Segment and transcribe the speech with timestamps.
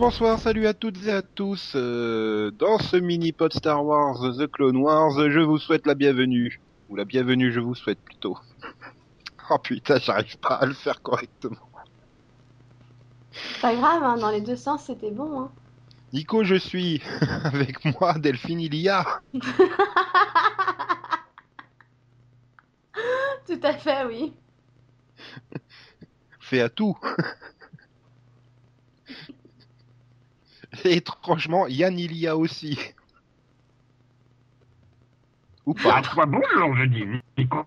[0.00, 1.74] bonsoir, salut à toutes et à tous.
[1.76, 6.58] Euh, dans ce mini-pod Star Wars The Clone Wars, je vous souhaite la bienvenue.
[6.88, 8.38] Ou la bienvenue, je vous souhaite plutôt.
[9.52, 11.68] Oh putain, j'arrive pas à le faire correctement.
[13.60, 15.40] Pas grave, hein, dans les deux sens, c'était bon.
[15.40, 15.50] Hein.
[16.12, 17.02] Nico, je suis
[17.44, 19.04] avec moi, Delphine Ilia.
[23.44, 24.32] Tout à fait, oui.
[26.38, 26.96] Fait à tout.
[30.84, 32.78] Et étrangement, Yann Ilia aussi.
[35.66, 36.02] Ou pas.
[36.02, 37.04] Quoi bonjour, je dis,
[37.36, 37.64] Nico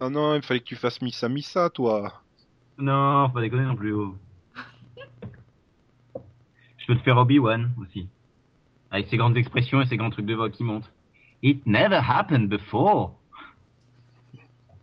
[0.00, 2.22] Oh non, il fallait que tu fasses Missa Missa, toi.
[2.78, 3.92] Non, faut pas déconner non plus.
[3.92, 4.16] oh.
[6.78, 8.08] Je peux te faire Obi-Wan aussi.
[8.90, 10.90] Avec ses grandes expressions et ses grands trucs de voix qui montent.
[11.42, 13.14] It never happened before.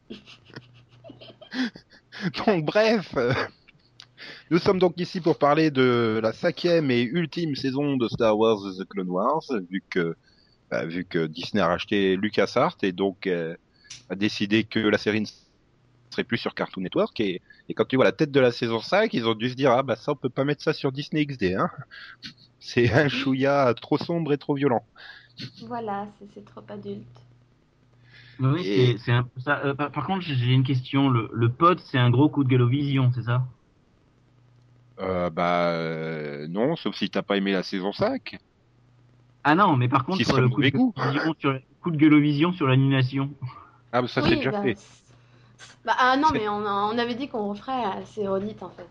[2.46, 3.16] Donc bref,
[4.50, 8.58] nous sommes donc ici pour parler de la cinquième et ultime saison de Star Wars
[8.80, 10.16] The Clone Wars, vu que
[10.72, 13.56] bah, vu que Disney a racheté LucasArts et donc euh,
[14.10, 15.28] a décidé que la série ne
[16.12, 18.82] serait plus sur Cartoon Network et, et quand tu vois la tête de la saison
[18.82, 20.92] 5, ils ont dû se dire ah bah ça on peut pas mettre ça sur
[20.92, 21.70] Disney XD hein.
[22.60, 24.86] C'est un chouïa trop sombre et trop violent.
[25.62, 27.24] Voilà, c'est- trop adulte.
[28.40, 29.60] Oui, Et- c'est- c'est un peu ça.
[29.66, 31.10] Euh, par, par contre, j'ai une question.
[31.10, 33.44] Le, le pod, c'est un gros coup de Galovision, c'est ça?
[35.00, 38.38] Euh, bah euh, non, sauf si t'as pas aimé la saison 5.
[39.44, 40.94] Ah non, mais par contre, sur le coup de, goût.
[41.40, 43.30] Sur, coup de Galovision sur l'animation.
[43.92, 44.78] Ah bah ça Oui, c'est déjà bah, fait.
[45.86, 48.88] Bah, ah non, mais on, avait dit qu'on referait euh, c'est redite en fait.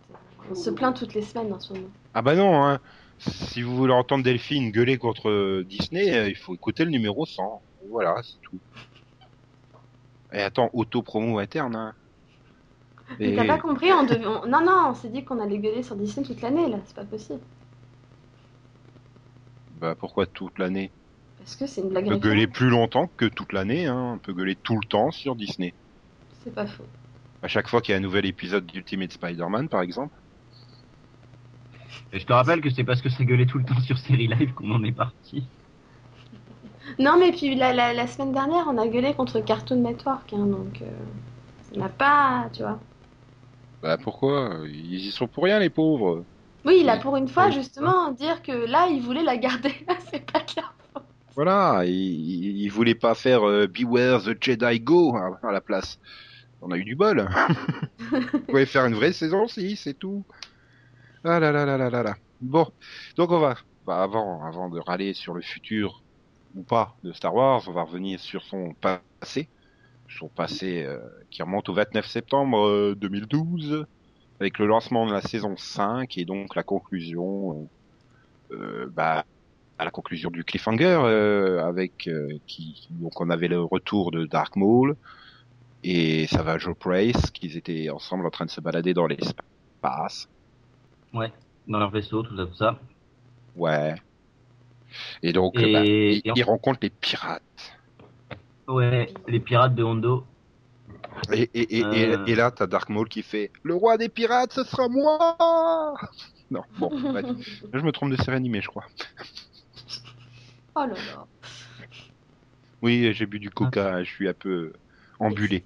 [0.50, 1.88] On se plaint toutes les semaines en ce moment.
[2.14, 2.80] Ah bah non, hein.
[3.18, 7.60] Si vous voulez entendre Delphine gueuler contre euh, Disney, il faut écouter le numéro 100.
[7.90, 8.58] Voilà, c'est tout.
[10.32, 11.94] Et attends, auto-promo interne, hein.
[13.18, 15.82] Mais t'as pas compris on devait- on- Non, non, on s'est dit qu'on allait gueuler
[15.82, 17.40] sur Disney toute l'année là, c'est pas possible.
[19.80, 20.90] Bah pourquoi toute l'année?
[21.38, 24.12] Parce que c'est une blague On peut gueuler plus longtemps que toute l'année, hein.
[24.14, 25.72] On peut gueuler tout le temps sur Disney.
[26.44, 26.84] C'est pas faux.
[27.42, 30.14] À chaque fois qu'il y a un nouvel épisode d'Ultimate Spider-Man, par exemple.
[32.12, 34.26] Et je te rappelle que c'est parce que ça gueulait tout le temps sur Série
[34.26, 35.44] Live qu'on en est parti.
[36.98, 40.46] Non, mais puis la, la, la semaine dernière, on a gueulé contre Cartoon Network, hein,
[40.46, 40.86] donc euh,
[41.70, 42.80] ça n'a pas, tu vois.
[43.82, 44.60] Bah pourquoi?
[44.68, 46.26] Ils y sont pour rien, les pauvres.
[46.64, 47.54] Oui, là pour une fois, Oui.
[47.54, 49.74] justement, dire que là, il voulait la garder,
[50.12, 50.76] c'est pas clair.
[51.36, 55.60] Voilà, ils, ils ils voulaient pas faire euh, Beware the Jedi Go à, à la
[55.60, 55.98] place.
[56.60, 57.28] On a eu du bol.
[57.28, 60.26] Vous pouvez faire une vraie saison si, c'est tout.
[61.24, 62.16] Ah là là là là là là.
[62.40, 62.66] Bon,
[63.16, 66.04] donc on va, bah avant, avant de râler sur le futur
[66.54, 69.50] ou pas de Star Wars, on va revenir sur son passé,
[70.08, 70.98] son passé euh,
[71.30, 73.84] qui remonte au 29 septembre euh, 2012,
[74.40, 77.68] avec le lancement de la saison 5 et donc la conclusion,
[78.52, 79.24] euh, euh, bah
[79.78, 84.26] à la conclusion du cliffhanger euh, avec euh, qui donc on avait le retour de
[84.26, 84.96] Dark Maul
[85.84, 90.28] et Savage Prace qu'ils étaient ensemble en train de se balader dans l'espace.
[91.14, 91.32] Ouais,
[91.66, 92.78] dans leur vaisseau, tout ça, tout ça.
[93.56, 93.94] Ouais.
[95.22, 97.42] Et donc Et- bah, ils, et en- ils rencontrent les pirates.
[98.68, 100.24] Ouais, les pirates de Hondo.
[101.32, 101.84] Et, et, et, et-
[102.14, 102.24] Euh.
[102.26, 105.36] et là t'as Dark Maul qui fait le roi des pirates ce sera moi.
[106.50, 106.90] Non bon
[107.74, 108.84] je me trompe de série animée je crois.
[110.76, 111.26] Oh là là.
[112.82, 114.72] Oui j'ai bu du coca je suis un peu
[115.18, 115.62] embulé.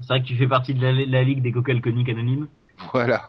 [0.00, 2.48] C'est vrai que tu fais partie de la, la ligue des coca alcooliques anonymes.
[2.92, 3.28] Voilà.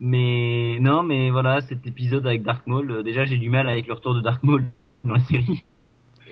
[0.00, 3.86] Mais non, mais voilà, cet épisode avec Dark Maul, euh, déjà j'ai du mal avec
[3.86, 4.64] le retour de Dark Maul
[5.04, 5.64] dans la série.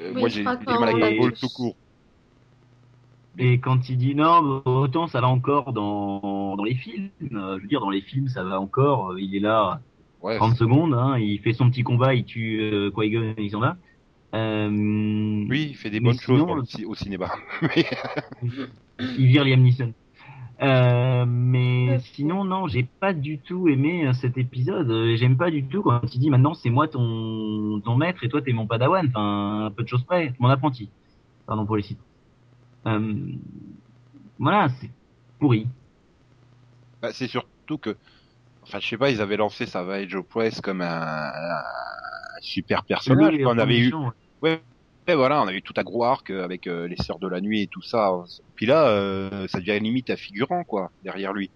[0.00, 1.40] Euh, Oui, moi je j'ai du mal avec l'a tous.
[1.40, 1.76] tout court.
[3.38, 7.10] Et quand il dit non, autant ça va encore dans, dans les films.
[7.32, 9.12] Euh, je veux dire, dans les films, ça va encore.
[9.12, 9.80] euh, Il est là
[10.20, 10.36] Ouais.
[10.36, 13.60] 30 secondes, hein, il fait son petit combat, il tue euh, Qui-Gon et ils sont
[13.60, 13.76] là.
[14.34, 17.30] Euh, Oui, il fait des bonnes choses sinon, le ci- au cinéma.
[19.00, 19.92] Il vire Liam Neeson.
[20.62, 21.98] Euh, mais Ouais.
[22.14, 24.88] sinon, non, j'ai pas du tout aimé euh, cet épisode.
[24.90, 28.28] Euh, J'aime pas du tout quand il dit maintenant c'est moi ton, ton maître et
[28.28, 29.06] toi t'es mon padawan.
[29.08, 30.88] Enfin, un peu de choses près, mon apprenti.
[31.46, 31.98] Pardon pour les sites.
[32.86, 33.14] Euh,
[34.38, 34.90] voilà, c'est
[35.38, 35.66] pourri.
[37.02, 37.96] Bah, c'est surtout que,
[38.62, 40.86] enfin, je sais pas, ils avaient lancé Savage Press comme un,
[41.28, 41.62] un
[42.40, 43.34] super personnage.
[43.34, 43.92] Oui, on avait eu,
[44.42, 44.62] ouais.
[45.08, 47.28] Ouais, voilà, on avait eu tout un gros arc euh, avec euh, les Sœurs de
[47.28, 48.12] la Nuit et tout ça.
[48.54, 51.52] Puis là, euh, ça devient limite un figurant, quoi, derrière lui.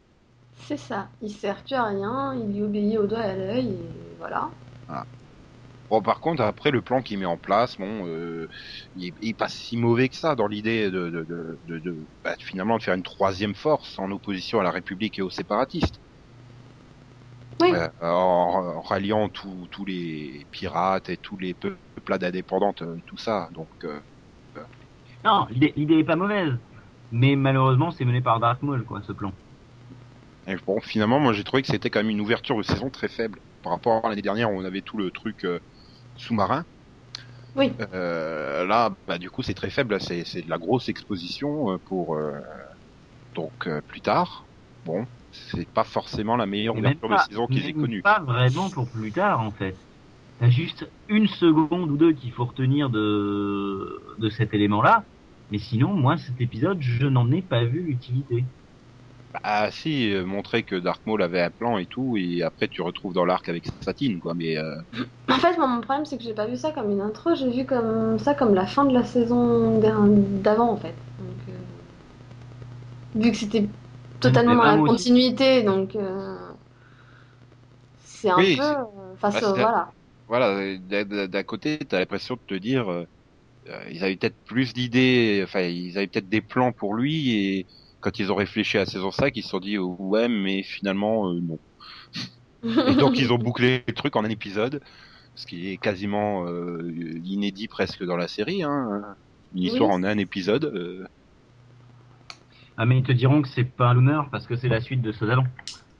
[0.66, 3.70] C'est ça, il sert plus à rien, il lui obéit au doigt et à l'œil,
[3.70, 4.50] et voilà.
[5.90, 8.46] Bon, par contre, après, le plan qu'il met en place, bon, euh,
[8.94, 12.08] il, est- il pas si mauvais que ça dans l'idée de, de, de, de, de-
[12.22, 16.00] bah, finalement de faire une troisième force en opposition à la République et aux séparatistes.
[17.60, 17.72] Oui.
[17.72, 23.48] euh, en, ralliant tous les pirates et tous les peu- peuplades indépendantes, euh, tout ça.
[23.52, 24.00] Donc, euh,
[25.24, 26.58] Non, l'idée est pas mauvaise.
[27.12, 29.32] Mais malheureusement, c'est mené par Dark Maul, quoi, ce plan.
[30.46, 33.08] et bon, finalement, moi j'ai trouvé que c'était quand même une ouverture de saison très
[33.08, 35.60] faible par rapport à l'année dernière où on avait tout le truc euh,
[36.16, 36.66] sous-marin.
[37.54, 37.72] Oui.
[37.80, 40.00] Euh, là, bah, du coup, c'est très faible.
[40.00, 42.32] C'est de la grosse exposition euh, pour euh,
[43.34, 44.50] donc euh, plus tard.
[44.84, 45.06] Bon,
[45.52, 48.02] c'est pas forcément la meilleure ouverture pas- de saison qu'ils aient connue.
[48.02, 49.76] Pas vraiment pour plus tard, en fait.
[50.38, 55.04] T'as juste une seconde ou deux qu'il faut retenir de, de cet élément-là.
[55.50, 58.44] Mais sinon, moi, cet épisode, je n'en ai pas vu l'utilité.
[59.42, 62.82] Ah si, euh, montrer que Dark Maul avait un plan et tout, et après tu
[62.82, 64.34] retrouves dans l'arc avec Satine, quoi.
[64.34, 64.74] Mais euh,
[65.28, 67.50] En fait, moi, mon problème, c'est que j'ai pas vu ça comme une intro, j'ai
[67.50, 69.78] vu comme ça comme la fin de la saison
[70.42, 70.94] d'avant, en fait.
[71.18, 73.64] Donc, euh, Vu que c'était
[74.20, 74.90] totalement dans la aussi.
[74.92, 76.36] continuité, donc euh,
[78.04, 79.92] c'est un Oui, peu c'est- euh, face bah, voilà.
[80.26, 83.04] voilà, d'un- côté, t'as l'impression de te dire, euh,
[83.68, 87.66] euh, ils avaient peut-être plus d'idées, enfin, ils avaient peut-être des plans pour lui, et
[88.00, 90.62] quand ils ont réfléchi à la saison 5, ils se sont dit, oh, ouais, mais
[90.62, 91.60] finalement, euh, non.
[92.88, 94.80] Et donc ils ont bouclé le truc en un épisode,
[95.34, 96.92] ce qui est quasiment euh,
[97.24, 99.16] inédit presque dans la série, hein.
[99.54, 99.96] Une histoire Oui.
[99.96, 101.08] en un épisode.
[102.80, 105.02] Ah, mais ils te diront que c'est pas un Lunar parce que c'est la suite
[105.02, 105.46] de ceux d'avant.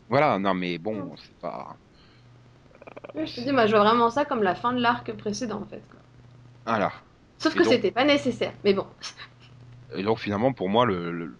[0.09, 1.77] Voilà, non mais bon, c'est pas.
[3.15, 5.61] Oui, je te dis, moi, je vois vraiment ça comme la fin de l'arc précédent,
[5.63, 5.83] en fait.
[5.91, 6.01] quoi.
[6.67, 6.93] Voilà.
[7.39, 8.87] Sauf Et que donc- c'était pas nécessaire, mais bon.
[9.97, 11.37] Et donc finalement, pour moi, le, le-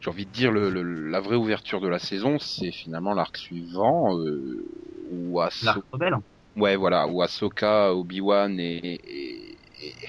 [0.00, 3.36] j'ai envie de dire le, le- la vraie ouverture de la saison, c'est finalement l'arc
[3.36, 4.64] suivant euh,
[5.12, 6.16] où Ahso- L'arc rebelle.
[6.56, 9.43] ouais voilà, où Ahsoka, et, et- et-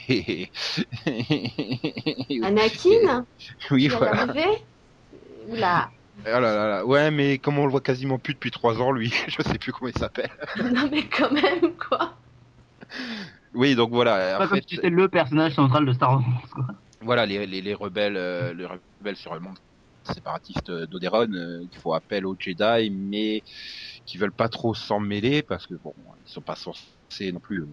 [2.44, 3.26] Anakin,
[3.72, 4.28] oui voilà.
[5.48, 5.90] Oula.
[6.22, 6.86] Oh là là là.
[6.86, 9.72] Ouais, mais comme on le voit quasiment plus depuis trois ans, lui, je sais plus
[9.72, 10.32] comment il s'appelle.
[10.58, 12.14] non, mais quand même, quoi.
[13.54, 14.38] Oui, donc voilà.
[14.38, 16.24] Pas En comme fait, si c'était le personnage central de Star Wars,
[16.54, 16.66] quoi.
[17.02, 19.58] voilà les, les, les rebelles, euh, les rebelles sur le monde
[20.14, 23.42] séparatiste d'Oderon euh, qui font appel aux Jedi, mais
[24.06, 25.94] qui veulent pas trop s'en mêler parce que bon,
[26.26, 27.68] ils sont pas censés non plus euh,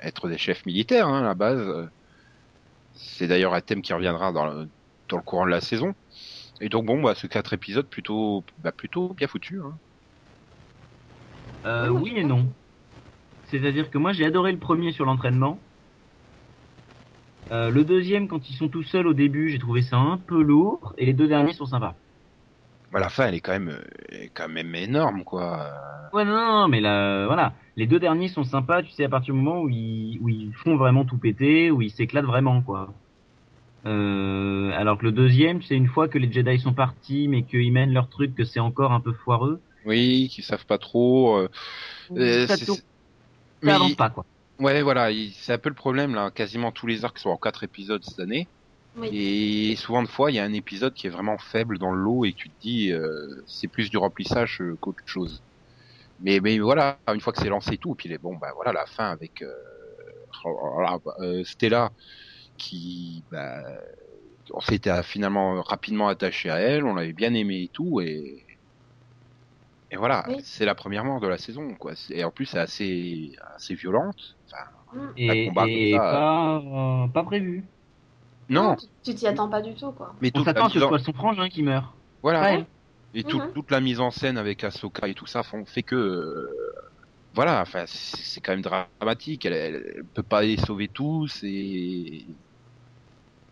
[0.00, 1.58] être des chefs militaires hein, à la base.
[1.58, 1.86] Euh,
[2.94, 4.68] C'est d'ailleurs un thème qui reviendra dans le,
[5.08, 5.94] dans le courant de la saison.
[6.60, 9.60] Et donc bon, bah, ce quatre épisodes plutôt, bah, plutôt bien foutu.
[9.60, 9.74] Hein.
[11.66, 12.46] Euh, Oui, et non.
[13.46, 15.58] C'est-à-dire que moi j'ai adoré le premier sur l'entraînement.
[17.50, 20.42] Euh, le deuxième, quand ils sont tout seuls au début, j'ai trouvé ça un peu
[20.42, 20.92] lourd.
[20.98, 21.94] Et les deux derniers sont sympas.
[22.90, 25.72] Bah, la fin, elle est quand même, elle est quand même énorme, quoi.
[26.12, 27.54] Ouais, non, non, mais là, voilà.
[27.76, 30.54] Les deux derniers sont sympas, tu sais, à partir du moment où ils, où ils
[30.54, 32.94] font vraiment tout péter, où ils s'éclatent vraiment, quoi.
[33.86, 37.44] Euh, alors que le deuxième, tu sais, une fois que les Jedi sont partis, mais
[37.46, 41.36] qu'ils mènent leur truc, que c'est encore un peu foireux, Oui, qui savent pas trop.
[41.38, 41.48] euh,
[42.16, 42.84] euh, ça, c'est- tourne- c'est-
[43.64, 44.26] ça mais avance pas, quoi.
[44.60, 46.30] ouais, voilà, il- c'est un peu le problème là.
[46.30, 48.50] Quasiment tous les arcs sont en quatre épisodes cette année,
[48.96, 49.08] Oui.
[49.12, 52.00] et souvent de fois, il y a un épisode qui est vraiment faible dans le
[52.00, 55.44] lot et tu te dis, euh, c'est plus du remplissage euh, qu'autre chose.
[56.20, 58.72] Mais mais voilà, une fois que c'est lancé et tout, puis les, bon, bah voilà,
[58.72, 59.52] la fin avec euh,
[60.44, 61.92] voilà, euh, Stella
[62.58, 63.62] qui, bah,
[64.52, 68.46] on s'était finalement rapidement attaché à elle, on l'avait bien aimé et tout, et
[69.90, 70.40] et voilà, Oui.
[70.42, 71.94] c'est la première mort de la saison, quoi.
[72.10, 74.36] Et en plus, c'est assez, assez violente.
[74.46, 75.12] Enfin, Mm.
[75.16, 76.58] Et, et ça, pas,
[77.04, 77.70] euh, pas prévu.
[78.48, 80.14] Non, tu- t'y attends pas du tout, quoi.
[80.20, 81.86] mais On s'attend à ce que ce soit son frangin qui meurt.
[82.22, 82.66] voilà,
[83.14, 83.52] et toute, Mhm.
[83.54, 86.48] toute la mise en scène avec Ahsoka et tout ça font, fait que, euh,
[87.34, 89.44] voilà, enfin, c'est quand même dramatique.
[89.46, 92.26] Elle, elle, elle peut pas les sauver tous et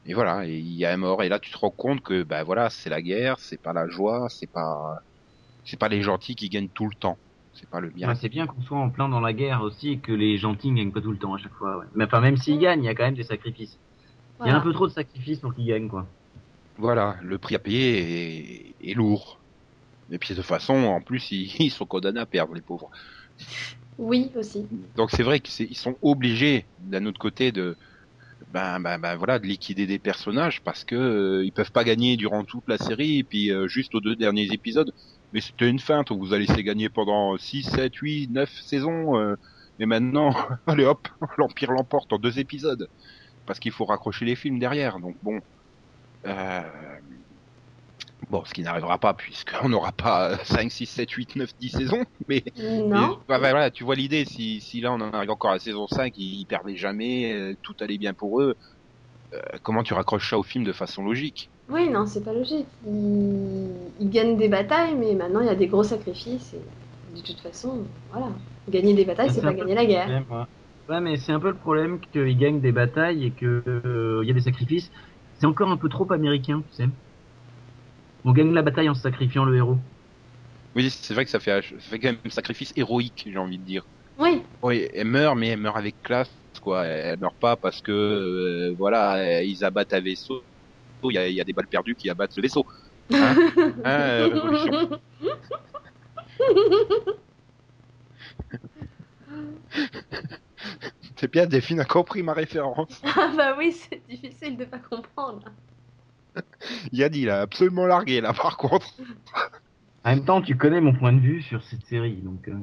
[0.04, 1.22] et voilà, et il y a un mort.
[1.22, 3.88] Et là, tu te rends compte que, ben voilà, c'est la guerre, c'est pas la
[3.88, 4.98] joie, c'est pas,
[5.64, 7.18] c'est pas les gentils qui gagnent tout le temps.
[7.54, 8.08] C'est pas le bien.
[8.08, 10.70] Ouais, c'est bien qu'on soit en plein dans la guerre aussi et que les gentils
[10.70, 11.78] ne gagnent pas tout le temps à chaque fois.
[11.78, 11.86] Ouais.
[11.94, 13.80] Mais enfin, même s'ils gagnent, il y a quand même des sacrifices.
[14.40, 16.06] Il y a un peu trop de sacrifices pour qu'ils gagnent, quoi.
[16.78, 19.40] Voilà, le prix à payer est, est lourd.
[20.10, 22.90] Et puis de toute façon, en plus, ils, ils sont condamnés à perdre, les pauvres.
[23.98, 24.66] Oui, aussi.
[24.96, 27.76] Donc c'est vrai qu'ils sont obligés, d'un autre côté, de
[28.52, 32.16] ben, ben, ben voilà, de liquider des personnages parce que euh, ils peuvent pas gagner
[32.16, 34.92] durant toute la série et puis euh, juste aux deux derniers épisodes.
[35.32, 39.18] Mais c'était une feinte, on vous a laissé gagner pendant 6, 7, 8, 9 saisons.
[39.18, 39.36] euh,
[39.78, 40.34] et maintenant,
[40.66, 42.88] allez hop, l'Empire l'emporte en deux épisodes.
[43.46, 44.98] Parce qu'il faut raccrocher les films derrière.
[44.98, 45.40] Donc bon,
[46.26, 46.62] euh,
[48.30, 52.04] Bon, ce qui n'arrivera pas puisqu'on n'aura pas 5, 6, 7, 8, 9, 10 saisons.
[52.28, 53.18] Mais, Non.
[53.28, 55.86] mais- voilà, tu vois l'idée, si, si là on en arrive encore à la saison
[55.86, 58.56] 5, ils, ils perdaient jamais, euh, tout allait bien pour eux,
[59.34, 61.50] euh, comment tu raccroches ça au film de façon logique?
[61.68, 62.66] Oui, non, c'est pas logique.
[62.86, 63.68] Ils...
[64.00, 66.54] ils gagnent des batailles, mais maintenant il y a des gros sacrifices.
[66.54, 67.16] Et...
[67.20, 68.28] de toute façon, voilà.
[68.68, 70.24] Gagner des batailles, c'est pas gagner la guerre.
[70.30, 70.44] Ouais.
[70.88, 74.28] Ouais, mais c'est un peu le problème qu'ils gagnent des batailles et que euh, il
[74.28, 74.90] y a des sacrifices.
[75.38, 76.88] C'est encore un peu trop américain, tu sais.
[78.24, 79.78] On gagne la bataille en sacrifiant le héros.
[80.74, 83.58] Oui, c'est vrai que ça fait, ça fait quand même un sacrifice héroïque, j'ai envie
[83.58, 83.84] de dire.
[84.18, 86.30] Oui, Oui, elle meurt, mais elle meurt avec classe,
[86.62, 86.84] quoi.
[86.84, 90.42] Elle meurt pas parce que, euh, voilà, ils abattent un vaisseau.
[91.04, 92.66] Il y, a, il y a des balles perdues qui abattent le vaisseau.
[93.12, 93.34] Hein
[93.84, 94.98] Hein, euh.
[101.18, 103.00] C'est bien, Delphine a compris ma référence.
[103.04, 105.44] ah bah oui, c'est difficile de pas comprendre.
[106.92, 108.86] Yann, il a absolument largué, là, par contre.
[110.04, 112.48] En même temps, tu connais mon point de vue sur cette série, donc.
[112.48, 112.58] euh,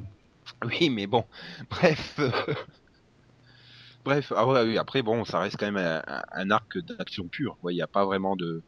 [0.66, 1.26] Oui, mais bon,
[1.70, 2.16] bref.
[2.20, 2.32] euh,
[4.06, 7.58] Bref, ah ouais, oui, après, bon, ça reste quand même un, arc d'action pure.
[7.70, 8.64] Il n'y a pas vraiment de,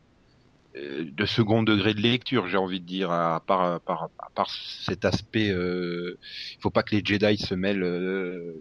[0.78, 4.30] euh, de second degré de lecture, j'ai envie de dire, à part, à part, à
[4.34, 5.50] part cet aspect.
[5.52, 6.18] euh,
[6.58, 8.56] Il faut pas que les Jedi se mêlent euh,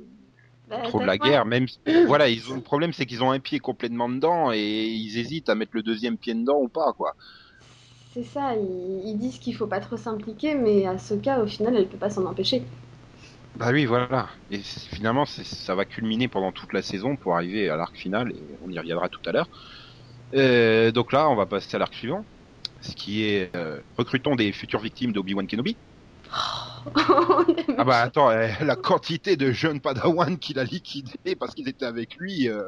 [0.68, 1.44] Bah, trop de la quoi guerre.
[1.44, 1.66] Même,
[2.06, 5.49] voilà, ils ont le problème, c'est qu'ils ont un pied complètement dedans et ils hésitent
[5.49, 7.14] à mettre le deuxième pied dedans ou pas, quoi.
[8.12, 11.47] C'est ça, ils, ils disent qu'il faut pas trop s'impliquer, mais à ce cas, au
[11.47, 12.62] final, elle peut pas s'en empêcher.
[13.56, 14.28] Bah oui, voilà.
[14.50, 18.42] Et finalement, ça va culminer pendant toute la saison pour arriver à l'arc final, et
[18.64, 19.49] on y reviendra tout à l'heure.
[20.35, 22.25] Euh, donc là, on va passer à l'arc suivant,
[22.80, 25.76] ce qui est euh, recrutons des futures victimes d'Obi-Wan Kenobi.
[27.76, 31.84] Ah bah attends, euh, la quantité de jeunes Padawan qu'il a liquidés parce qu'ils étaient
[31.86, 32.48] avec lui.
[32.48, 32.62] euh,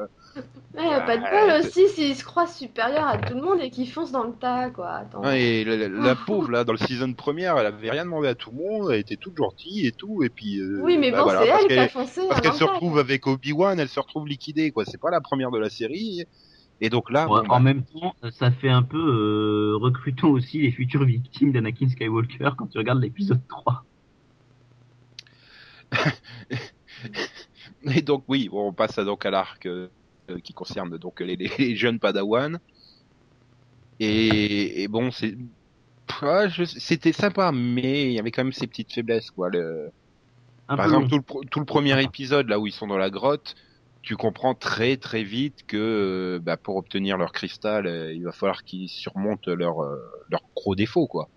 [0.76, 1.30] Ouais, a pas de Ouais,
[1.60, 4.32] bol aussi s'ils se croient supérieurs à tout le monde et qu'ils foncent dans le
[4.34, 4.90] tas, quoi.
[4.90, 5.30] Attends.
[5.30, 8.34] et la, la- la pauvre là, dans le season première, elle avait rien demandé à
[8.34, 10.60] tout le monde, elle était toute gentille et tout, et puis.
[10.60, 12.20] euh, oui, mais bah bon, voilà, c'est elle qui a foncé.
[12.28, 14.84] Parce qu'elle le se retrouve avec Obi-Wan, elle se retrouve liquidée, quoi.
[14.84, 16.24] C'est pas la première de la série.
[16.82, 20.28] Et donc là, ouais, bon, bah, En même temps, ça fait un peu euh, recrutons
[20.30, 23.84] aussi les futures victimes d'Anakin Skywalker quand tu regardes l'épisode 3.
[27.94, 29.88] Et donc oui, bon, on passe à, donc à l'arc euh,
[30.30, 32.58] euh, qui concerne donc les, jeunes Padawan.
[33.98, 35.34] Et, et bon, c'est
[36.08, 39.50] Pff, ah, je- c'était sympa, mais il y avait quand même ces petites faiblesses, quoi.
[39.50, 39.90] Le-
[40.68, 42.86] Un Par peu exemple, tout le, pro- tout le premier épisode, là où ils sont
[42.88, 43.54] dans la grotte,
[44.02, 45.76] tu comprends très très vite que
[46.38, 49.98] euh, bah, pour obtenir leur cristal, il va falloir qu'ils surmontent leurs euh,
[50.30, 51.30] leurs gros défauts, quoi.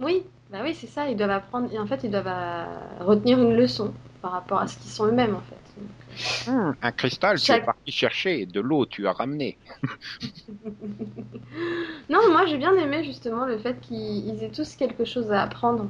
[0.00, 1.08] Oui, bah oui, c'est ça.
[1.08, 1.72] Ils doivent apprendre.
[1.72, 2.64] Et en fait, ils doivent euh,
[3.00, 5.56] retenir une leçon par rapport à ce qu'ils sont eux-mêmes, en fait.
[5.76, 9.58] Donc, Un cristal, tu Chaque- es parti chercher, de l'eau, tu as ramené.
[12.08, 15.42] Non, moi j'ai bien aimé justement le fait qu'ils ils aient tous quelque chose à
[15.42, 15.88] apprendre.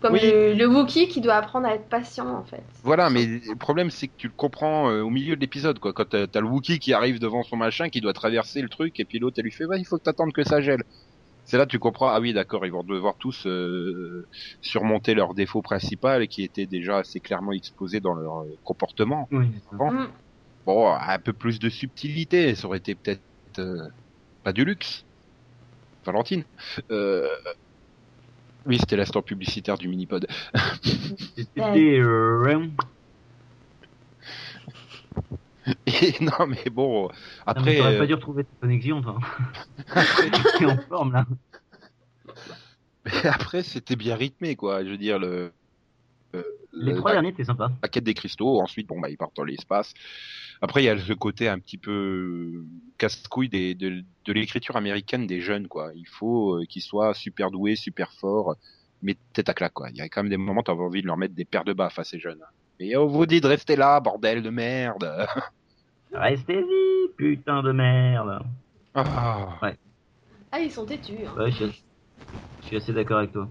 [0.00, 0.20] Comme Oui.
[0.22, 2.62] le, le Wookie qui doit apprendre à être patient en fait.
[2.82, 5.92] Voilà, mais le problème c'est que tu le comprends euh, au milieu de l'épisode, quoi.
[5.92, 8.98] Quand t'as t'as le Wookie qui arrive devant son machin, qui doit traverser le truc,
[9.00, 10.82] et puis l'autre elle lui fait, ouais, il faut que t'attendes que ça gèle.
[11.44, 14.26] C'est là que tu comprends, ah oui, d'accord, ils vont devoir tous euh,
[14.62, 19.28] surmonter leur défaut principal, qui était déjà assez clairement exposé dans leur euh, comportement.
[19.30, 19.46] Oui.
[19.72, 20.08] Bon.
[20.64, 23.20] Bon, un peu plus de subtilité, ça aurait été peut-être
[23.58, 23.88] euh,
[24.42, 25.04] pas du luxe.
[26.06, 26.44] Valentine.
[26.90, 27.28] Euh...
[28.66, 30.26] Oui, c'était l'instant publicitaire du mini-pod.
[31.34, 32.38] C'était euh,
[35.86, 37.08] Et non, mais bon,
[37.46, 39.18] Après, t'aurais euh, pas dû retrouver ta connexion, toi.
[39.94, 41.26] après, en forme là.
[43.04, 44.84] Mais après, c'était bien rythmé, quoi.
[44.84, 45.52] Je veux dire, le,
[46.34, 46.42] euh,
[46.72, 47.70] Les le- trois derniers, t'es sympa.
[47.82, 48.60] la quête des cristaux.
[48.60, 49.92] Ensuite, bon, bah, ils partent dans l'espace.
[50.62, 52.64] Après, il y a ce côté un petit peu euh,
[52.98, 55.92] casse-couille des, de, de l'écriture américaine des jeunes, quoi.
[55.94, 58.56] Il faut euh, qu'ils soient super doués, super forts,
[59.02, 59.90] mais tête à claque, quoi.
[59.90, 61.74] Il y a quand même des moments, t'as envie de leur mettre des paires de
[61.74, 62.42] baffes à ces jeunes.
[62.80, 65.26] Et on vous dit de rester là, bordel de merde.
[66.12, 68.40] Restez-y, putain de merde.
[68.94, 69.58] Ah.
[70.52, 71.18] Ah, ils sont têtus.
[71.26, 71.34] hein.
[71.36, 71.84] Ouais, je suis,
[72.62, 73.48] je suis assez d'accord avec toi.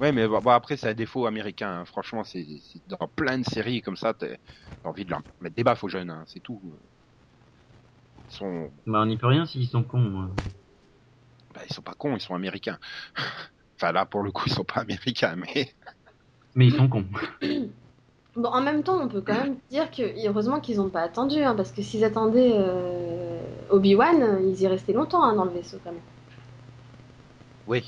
[0.00, 1.80] Ouais, mais bon, bon, après, c'est un défaut américain.
[1.80, 1.84] hein.
[1.84, 2.44] Franchement, c'est
[2.88, 4.28] dans plein de séries comme ça, t'as
[4.82, 6.24] t'as envie de leur mettre des baffes aux jeunes, hein.
[6.26, 6.60] c'est tout.
[8.30, 10.20] Ils sont, Bah, on n'y peut rien s'ils sont cons.
[10.22, 10.30] hein.
[11.54, 12.78] bah, ils sont pas cons, ils sont américains.
[13.76, 15.72] enfin, là, pour le coup, ils sont pas américains, mais
[16.56, 17.06] Mais ils sont cons.
[18.36, 21.42] Bon, en même temps, on peut quand même dire que heureusement qu'ils n'ont pas attendu,
[21.44, 25.78] hein, parce que s'ils attendaient euh, Obi-Wan, ils y restaient longtemps hein, dans le vaisseau
[25.82, 26.02] quand même.
[27.66, 27.82] oui.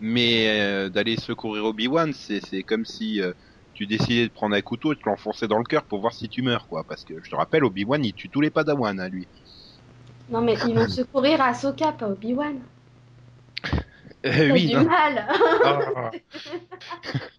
[0.00, 3.32] Mais euh, d'aller secourir Obi-Wan, c'est c'est comme si euh,
[3.72, 6.12] tu décidais de prendre un couteau et de te l'enfoncer dans le cœur pour voir
[6.14, 6.84] si tu meurs, quoi.
[6.84, 9.28] Parce que je te rappelle, Obi-Wan, il tue tous les Padawan, hein, lui.
[10.28, 12.68] Non, mais ils vont secourir Ahsoka, pas Obi-Wan.
[14.24, 14.84] Oui, du non.
[14.84, 15.28] mal.
[15.62, 16.10] Ah.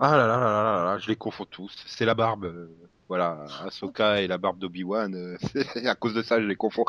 [0.00, 1.72] Ah là là là là là là, je les confonds tous.
[1.86, 2.68] C'est la barbe, euh,
[3.08, 5.14] voilà, Ahsoka et la barbe d'Obi-Wan.
[5.14, 6.84] euh, c'est à cause de ça, je les confonds.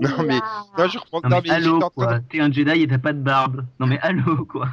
[0.00, 0.40] Non, mais-.
[0.78, 1.20] Non, je reprends.
[1.22, 2.20] Non, Non, mais allô, quoi.
[2.20, 3.66] T'es un Jedi et t'as pas de barbe.
[3.78, 4.68] Non, mais allô, quoi.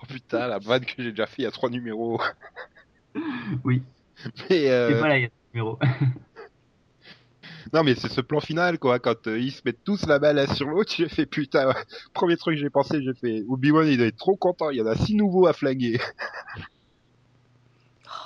[0.00, 2.20] Oh putain, la vanne que j'ai déjà fait il y a trois numéros.
[3.64, 3.82] Oui.
[4.50, 5.78] Mais euh, C'est pas là, il y a ce numéro.
[7.72, 8.98] non, mais c'est ce plan final, quoi.
[8.98, 11.68] Quand euh, ils se mettent tous la balle l'un sur l'autre, j'ai fait putain.
[11.68, 11.74] ouais.
[12.14, 14.70] Premier truc que j'ai pensé, j'ai fait Obi-Wan, il doit être trop content.
[14.70, 16.00] Il y en a six nouveaux à flaguer.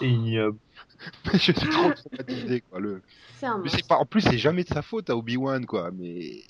[0.01, 0.59] Ignoble.
[1.33, 2.79] je suis trop traumatisé, quoi.
[2.79, 3.03] Le...
[3.43, 5.91] Mais pas, en plus, c'est jamais de sa faute à Obi-Wan, quoi.
[5.93, 6.45] Mais Et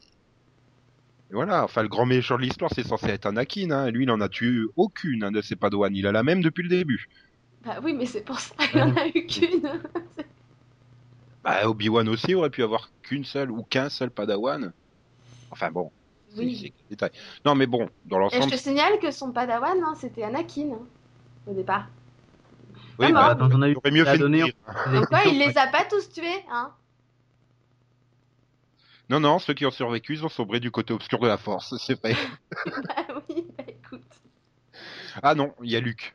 [1.30, 1.64] voilà.
[1.64, 3.70] Enfin, le grand méchant de l'histoire, c'est censé être Anakin.
[3.70, 3.90] Hein.
[3.90, 5.94] Lui, il en a tué aucune hein, de ses padawans.
[5.94, 7.08] Il a la même depuis le début.
[7.64, 9.80] Bah oui, mais c'est pour ça qu'il en a eu qu'une.
[11.42, 14.72] Bah, Obi-Wan aussi aurait pu avoir qu'une seule ou qu'un seul padawan.
[15.50, 15.90] Enfin bon,
[16.36, 16.72] Oui.
[16.88, 17.10] détails.
[17.44, 20.72] Non, mais bon, dans Et je l'ensemble, te signale que son padawan, hein, c'était Anakin,
[20.72, 20.86] hein,
[21.46, 21.86] au départ.
[22.98, 24.44] oui, Ah, bah, j'en ai eu mieux fait de donner.
[24.44, 24.54] dire.
[24.94, 26.70] Donc quoi, il les a pas tous tués, hein
[29.08, 31.76] Non, non, ceux qui ont survécu, ils ont sombré du côté obscur de la force,
[31.86, 32.14] c'est vrai.
[32.66, 34.02] Bah oui, bah écoute.
[35.22, 36.14] Ah non, il y a Luke.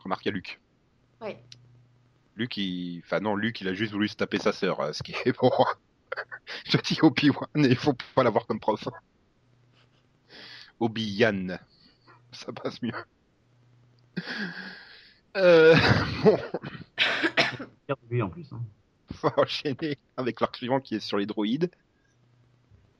[0.00, 0.60] Remarque, il y a Luke.
[1.20, 1.36] Oui.
[2.40, 3.02] Luke, il...
[3.04, 5.38] Enfin non, Luke, il a juste voulu se taper sa sœur, euh, ce qui est
[5.38, 5.50] bon.
[6.64, 8.88] Je dis Obi-Wan, et il faut pas l'avoir comme prof.
[10.80, 11.58] Obi-Yan.
[12.32, 12.92] Ça passe mieux.
[15.36, 15.76] Euh...
[18.08, 18.46] Bon, en plus.
[18.52, 18.60] hein.
[19.22, 21.70] on va enchaîner avec l'arc suivant qui est sur les droïdes.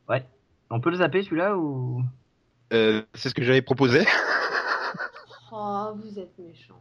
[0.08, 0.26] Ouais.
[0.68, 2.02] On peut le zapper celui-là ou?
[2.72, 4.04] Euh, c'est ce que j'avais proposé.
[5.52, 6.80] Oh, vous êtes méchant.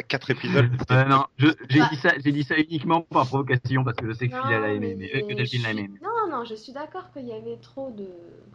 [0.00, 0.70] Pas quatre épisodes.
[0.90, 1.88] Euh, Non, j'ai Bah.
[1.92, 4.52] dit ça, j'ai dit ça uniquement par provocation parce que je sais que Non, Phil
[4.52, 5.90] elle a aimé, mais mais euh, que Delphine je l'a aimé.
[6.02, 8.06] Non, non, je suis d'accord qu'il y avait trop de.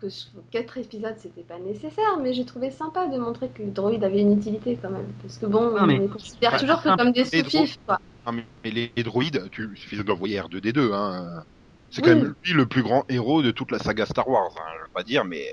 [0.01, 3.69] que ce- quatre épisodes c'était pas nécessaire, mais j'ai trouvé sympa de montrer que le
[3.69, 5.05] droïde avait une utilité quand même.
[5.21, 7.03] Parce que bon, Non, mais- on les considère Bah, toujours que simple.
[7.03, 7.99] comme des sous-fifs, quoi.
[8.25, 10.93] Ah, mais les, les droïdes, tu il suffit d'envoyer R2D2.
[10.93, 11.43] Hein.
[11.91, 12.10] C'est Oui.
[12.12, 14.49] quand même lui le plus grand héros de toute la saga Star Wars.
[14.58, 14.71] Hein.
[14.79, 15.45] Je veux pas dire, mais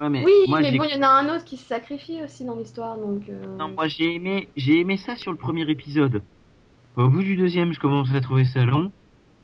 [0.00, 2.22] Ouais, mais Oui, moi, mais bon, il y en a un autre qui se sacrifie
[2.22, 3.28] aussi dans l'histoire, donc.
[3.28, 6.22] euh, Non, moi j'ai aimé, j'ai aimé ça sur le premier épisode.
[6.96, 8.92] Au bout du deuxième, je commence à trouver ça long.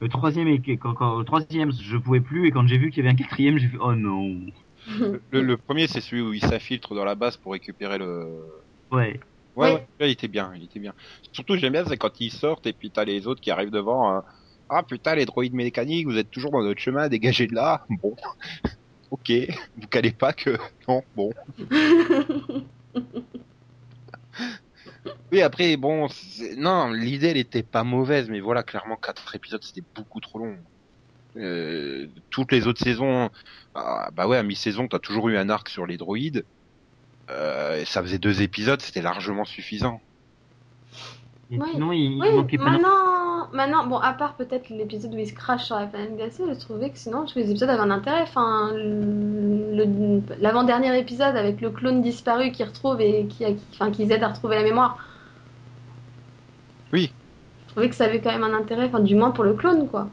[0.01, 3.05] Le troisième, et quand, quand- le troisième, je pouvais plus, et quand j'ai vu qu'il
[3.05, 4.41] y avait un quatrième, j'ai fait oh non.
[5.31, 8.45] le, le premier c'est celui où il s'infiltre dans la base pour récupérer le.
[8.91, 9.21] Ouais.
[9.57, 9.75] Ouais, Oui.
[9.75, 10.95] ouais, là, il était bien, il était bien.
[11.33, 14.11] Surtout j'aime bien c'est quand ils sortent et puis t'as les autres qui arrivent devant.
[14.13, 14.25] hein.
[14.69, 17.85] Ah putain les droïdes mécaniques, vous êtes toujours dans notre chemin, dégagez de là.
[18.03, 18.17] Bon,
[19.15, 19.33] ok,
[19.77, 21.31] vous calez pas que non, bon.
[25.33, 29.63] Oui après bon, c'est- non l'idée elle était pas mauvaise, mais voilà clairement quatre épisodes
[29.63, 30.57] c'était beaucoup trop long.
[31.37, 33.31] Euh, toutes les autres saisons,
[33.75, 36.45] ah, bah ouais à mi-saison t'as toujours eu un arc sur les droïdes.
[37.31, 39.99] Euh, et ça faisait deux épisodes, c'était largement suffisant.
[41.51, 41.71] Et Oui.
[41.73, 42.71] sinon, il, il Oui, manquait pas.
[42.71, 43.14] maintenant,
[43.53, 46.55] maintenant, bon, à part peut-être l'épisode où il se crache sur la planète glacée, je
[46.59, 48.23] trouvais que sinon, tous les épisodes avaient un intérêt.
[48.23, 48.71] Enfin,
[50.41, 54.29] l'avant-dernier épisode avec le clone disparu qui retrouve et qui, qui, enfin, qui aide à
[54.29, 54.99] retrouver la mémoire.
[56.93, 57.13] Oui.
[57.67, 59.89] Je trouvais que ça avait quand même un intérêt, enfin, du moins pour le clone,
[59.89, 60.09] quoi.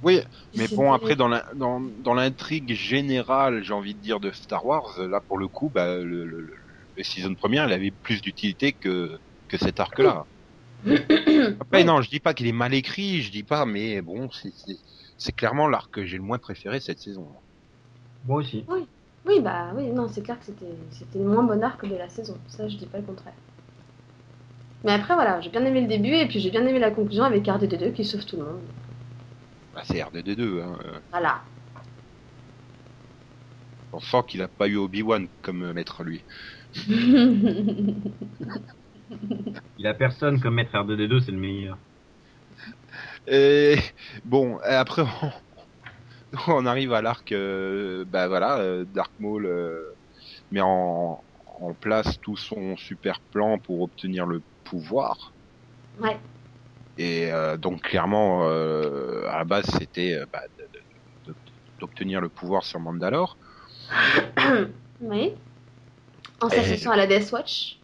[0.00, 0.20] Oui,
[0.56, 4.64] mais bon après dans la, dans, dans l'intrigue générale, j'ai envie de dire de Star
[4.64, 6.54] Wars, là pour le coup, bah, le, le, le,
[6.96, 9.18] le season première, il avait plus d'utilité que
[9.48, 10.24] que cet arc-là.
[11.60, 11.84] Après Oui.
[11.84, 14.78] non, je dis pas qu'il est mal écrit, je dis pas, mais bon, c'est c'est-
[15.16, 17.34] c'est clairement l'arc que j'ai le moins préféré cette saison.
[18.24, 18.64] Moi aussi.
[19.26, 22.08] Oui, bah oui, non, c'est clair que c'était c'était le moins bon arc de la
[22.08, 22.38] saison.
[22.48, 23.34] Ça, je dis pas le contraire.
[24.84, 27.24] Mais après, voilà, j'ai bien aimé le début et puis j'ai bien aimé la conclusion
[27.24, 28.60] avec RD2 qui sauve tout le monde.
[29.72, 30.78] Bah, c'est R2D2, hein.
[30.84, 31.42] euh, Voilà.
[33.92, 36.24] On sent qu'il a pas eu Obi-Wan comme maître lui.
[39.78, 41.78] Il a personne comme maître R2D2, c'est le meilleur.
[43.26, 43.76] Et
[44.24, 45.30] bon, et après on,
[46.48, 49.80] on arrive à l'arc, euh, bah voilà, euh, Dark Maul euh,
[50.50, 51.22] met en,
[51.60, 55.34] en place tout son super plan pour obtenir le pouvoir.
[56.00, 56.18] ouais.
[56.96, 60.40] Et euh, donc clairement, euh, à la base, c'était euh, bah,
[61.80, 63.38] d'obtenir le pouvoir sur Mandalore.
[65.00, 65.32] oui.
[66.40, 67.77] En Et- s'associant à la Death Watch.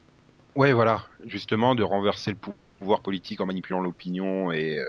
[0.57, 4.85] Ouais, voilà, justement, de renverser le pou- pouvoir politique en manipulant l'opinion et euh,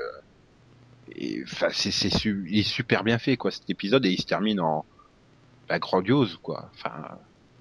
[1.15, 4.19] et enfin c'est c'est su- il est super bien fait quoi cet épisode et il
[4.19, 4.86] se termine en
[5.69, 6.69] bah, grandiose quoi.
[6.73, 6.93] Enfin,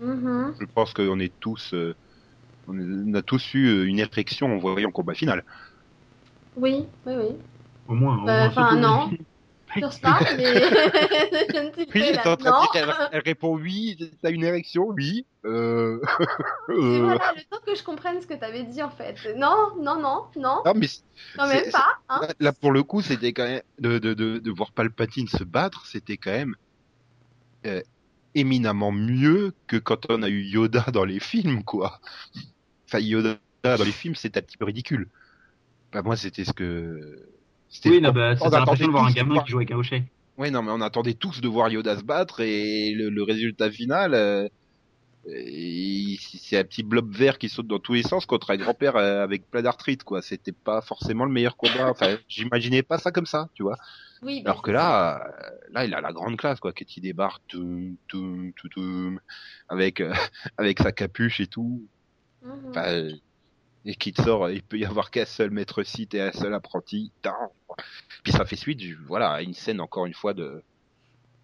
[0.01, 0.55] Mhm.
[0.61, 1.95] je pense qu'on est tous euh,
[2.69, 5.45] on est- on a tous eu euh, une érection en voyant le combat final.
[6.57, 7.37] Oui, oui, oui.
[7.89, 8.17] Au moins.
[8.17, 9.11] au Euh, moins, enfin, surtout- non.
[9.77, 14.13] Sur ça, mais je ne sais Oui, j'étais en train de qu'elle elle répond oui,
[14.23, 15.27] t'as une érection, oui.
[15.45, 16.01] Euh...
[16.71, 19.17] Euh, voilà, le temps que je comprenne ce que tu avais dit en fait.
[19.37, 20.89] Non, non, non, non, Non mais
[21.37, 21.99] quand même pas.
[22.09, 22.21] Hein.
[22.23, 25.45] Là, là, pour le coup, c'était quand même de, de, de, de voir Palpatine se
[25.45, 26.57] battre, c'était quand même
[27.67, 27.83] euh,
[28.35, 32.01] éminemment mieux que quand on a eu Yoda dans les films, quoi.
[32.87, 35.09] enfin Yoda dans les films, c'est un petit peu ridicule.
[35.93, 37.29] Bah moi, c'était ce que.
[37.69, 39.59] C'était- Oui, non, bah, on c'est attendait l'impression de voir un tous gamin qui joue
[39.59, 40.05] avec un hochet.
[40.37, 43.71] Ouais, non, mais on attendait tous de voir Yoda se battre et le, le résultat
[43.71, 44.49] final, euh,
[45.27, 49.23] c'est un petit blob vert qui saute dans tous les sens contre un grand-père euh,
[49.23, 50.23] avec plein d'arthrite, quoi.
[50.23, 51.89] C'était pas forcément le meilleur combat.
[51.89, 53.77] Enfin, j'imaginais pas ça comme ça, tu vois.
[54.23, 54.83] Oui, bah, Alors que c'est ça.
[54.83, 55.33] là,
[55.71, 56.73] là, il a la grande classe, quoi.
[56.73, 59.21] Quand il débarque, toum, toum, toum, toum,
[59.69, 60.13] avec euh,
[60.59, 61.87] avec sa capuche et tout.
[62.43, 62.53] Mhm.
[62.71, 63.09] Enfin,
[63.85, 66.55] et qui te sort, il peut y avoir qu'un seul maître site et un seul
[66.55, 67.13] apprenti.
[68.23, 70.63] Puis ça fait suite, voilà, à une scène encore une fois de,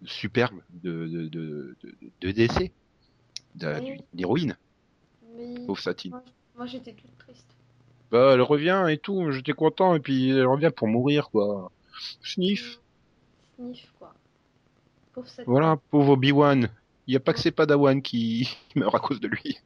[0.01, 1.75] de superbe de de de
[2.21, 2.71] de, décès
[3.55, 3.97] de- Oui.
[4.13, 4.57] d'une héroïne,
[5.35, 5.65] Oui.
[5.67, 6.11] pauvre Satine.
[6.11, 6.23] Moi,
[6.55, 7.47] moi, j'étais toute triste.
[8.11, 11.71] Bah, elle revient et tout, j'étais content et puis elle revient pour mourir, quoi.
[12.23, 12.79] Sniff.
[13.55, 14.13] Sniff, quoi.
[15.13, 16.69] Pauvre cette Voilà, pauvre Obi-Wan.
[17.07, 19.59] Il n'y a pas que ses Padawan qui meurent à cause de lui.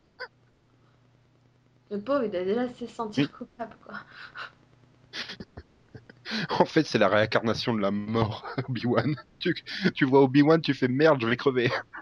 [1.90, 3.96] Le pauvre, il doit déjà se sentir coupable, quoi.
[6.50, 9.16] En fait, c'est la réincarnation de la mort, Obi-Wan.
[9.40, 9.54] Tu,
[9.96, 11.70] tu vois Obi-Wan, tu fais merde, je vais crever.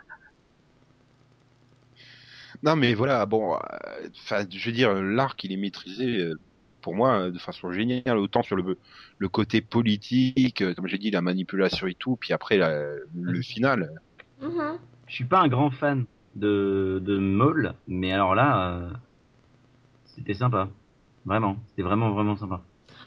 [2.64, 6.36] Non, mais voilà, bon, euh, enfin, je veux dire, l'arc, il est maîtrisé, euh,
[6.82, 8.80] pour moi, de façon géniale, autant sur le,
[9.18, 13.42] le côté politique, euh, comme j'ai dit, la manipulation et tout, puis après, la- le
[13.42, 13.90] final.
[14.42, 14.78] Mhm.
[15.08, 18.90] Je suis pas un grand fan de, de Maul, mais alors là, euh,
[20.16, 20.68] c'était sympa.
[21.26, 22.62] Vraiment, c'était vraiment, vraiment sympa.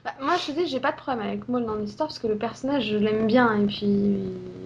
[0.04, 2.26] Bah, moi, je te dis, j'ai pas de problème avec Maul dans l'histoire parce que
[2.26, 3.54] le personnage, je l'aime bien.
[3.56, 4.18] Et puis,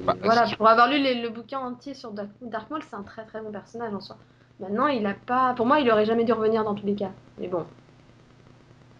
[0.06, 3.02] Bah, voilà, pour avoir lu les- le bouquin entier sur Dark, Dark Maul, c'est un
[3.02, 4.16] très très bon personnage en soi.
[4.60, 5.54] Maintenant, il a pas.
[5.54, 7.10] Pour moi, il aurait jamais dû revenir dans tous les cas.
[7.38, 7.64] Mais bon.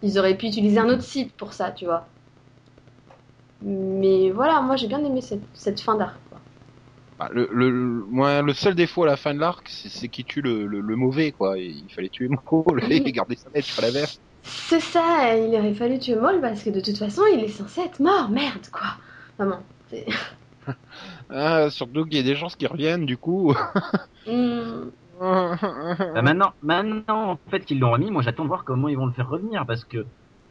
[0.02, 2.06] Ils auraient pu utiliser un autre site pour ça, tu vois.
[3.62, 6.16] Mais voilà, moi j'ai bien aimé cette, cette fin d'arc.
[7.20, 10.24] Bah, le, le, le- moi, le seul défaut à la fin de l'arc, c'est qu'il
[10.24, 11.58] tue le, le, le mauvais, quoi.
[11.58, 14.08] Il fallait tuer Maul et garder sa tête sur la verre.
[14.42, 17.82] C'est ça, il aurait fallu tuer Maul parce que de toute façon, il est censé
[17.82, 18.88] être mort, merde quoi.
[19.38, 19.60] Vraiment.
[19.90, 20.06] c'est-
[21.30, 23.54] Ah, surtout qu'il y a des gens qui reviennent, du coup.
[24.26, 24.90] Hmm.
[26.14, 29.06] Bah, maintenant, maintenant, en fait, qu'ils l'ont remis, moi j'attends de voir comment ils vont
[29.06, 30.06] le faire revenir parce que,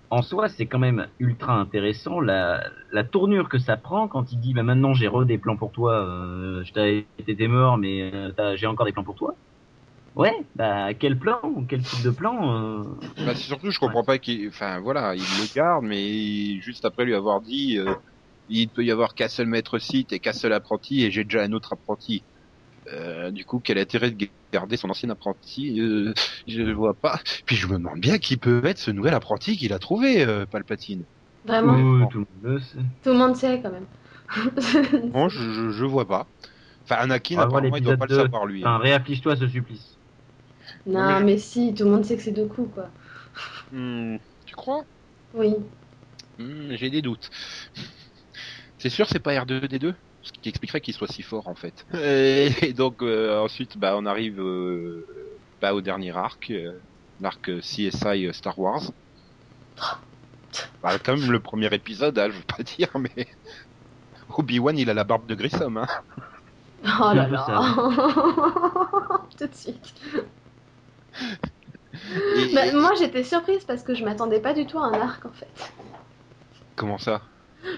[0.09, 4.39] en soi, c'est quand même ultra intéressant la, la tournure que ça prend quand il
[4.39, 8.11] dit, bah maintenant j'ai re des plans pour toi, euh, je t'avais- t'étais mort, mais
[8.13, 9.35] euh, j'ai encore des plans pour toi.
[10.15, 12.83] Ouais, bah quel plan, quel type de plan euh,
[13.25, 17.05] Bah, c'est surtout, je comprends pas qu'il, enfin, voilà, il le garde, mais juste après
[17.05, 17.95] lui avoir dit, euh,
[18.47, 21.43] il peut y avoir qu'un seul maître site et qu'un seul apprenti, et j'ai déjà
[21.43, 22.25] un autre apprenti.
[22.93, 26.13] Euh, du coup, quel intérêt de garder son ancien apprenti euh,
[26.47, 27.19] Je ne vois pas.
[27.45, 30.45] Puis je me demande bien qui peut être ce nouvel apprenti qu'il a trouvé, euh,
[30.45, 31.05] Palpatine.
[31.45, 32.77] Vraiment, tout le monde sait.
[33.03, 33.85] tout le monde sait quand même.
[35.11, 36.27] Bon, je, je, je vois pas.
[36.83, 38.61] Enfin, Anakin, apparemment, il doit pas le savoir, lui.
[38.61, 39.97] Enfin, réafflige-toi à ce supplice.
[40.85, 42.89] non, mais si, tout le monde sait que c'est Doku quoi.
[43.71, 44.83] Hmm, tu crois?
[45.33, 45.55] Oui.
[46.37, 47.29] Hmm, J'ai des doutes.
[48.77, 49.93] C'est sûr, c'est pas R2D2
[50.35, 51.85] Ce qui expliquerait qu'il soit si fort en fait.
[51.93, 55.05] Et, et donc euh, ensuite, bah, on arrive euh,
[55.61, 56.71] bah, au dernier arc, euh,
[57.19, 58.91] l'arc CSI Star Wars.
[60.81, 63.27] Bah, quand même le premier épisode, hein, je veux pas dire, mais
[64.37, 65.77] Obi-Wan, il a la barbe de Grissom.
[65.77, 65.87] Hein.
[66.85, 67.45] Oh là là.
[69.37, 69.93] Tout de suite.
[72.35, 75.25] Et- Bah, moi j'étais surprise parce que je m'attendais pas du tout à un arc
[75.25, 75.73] en fait.
[76.75, 77.21] Comment ça?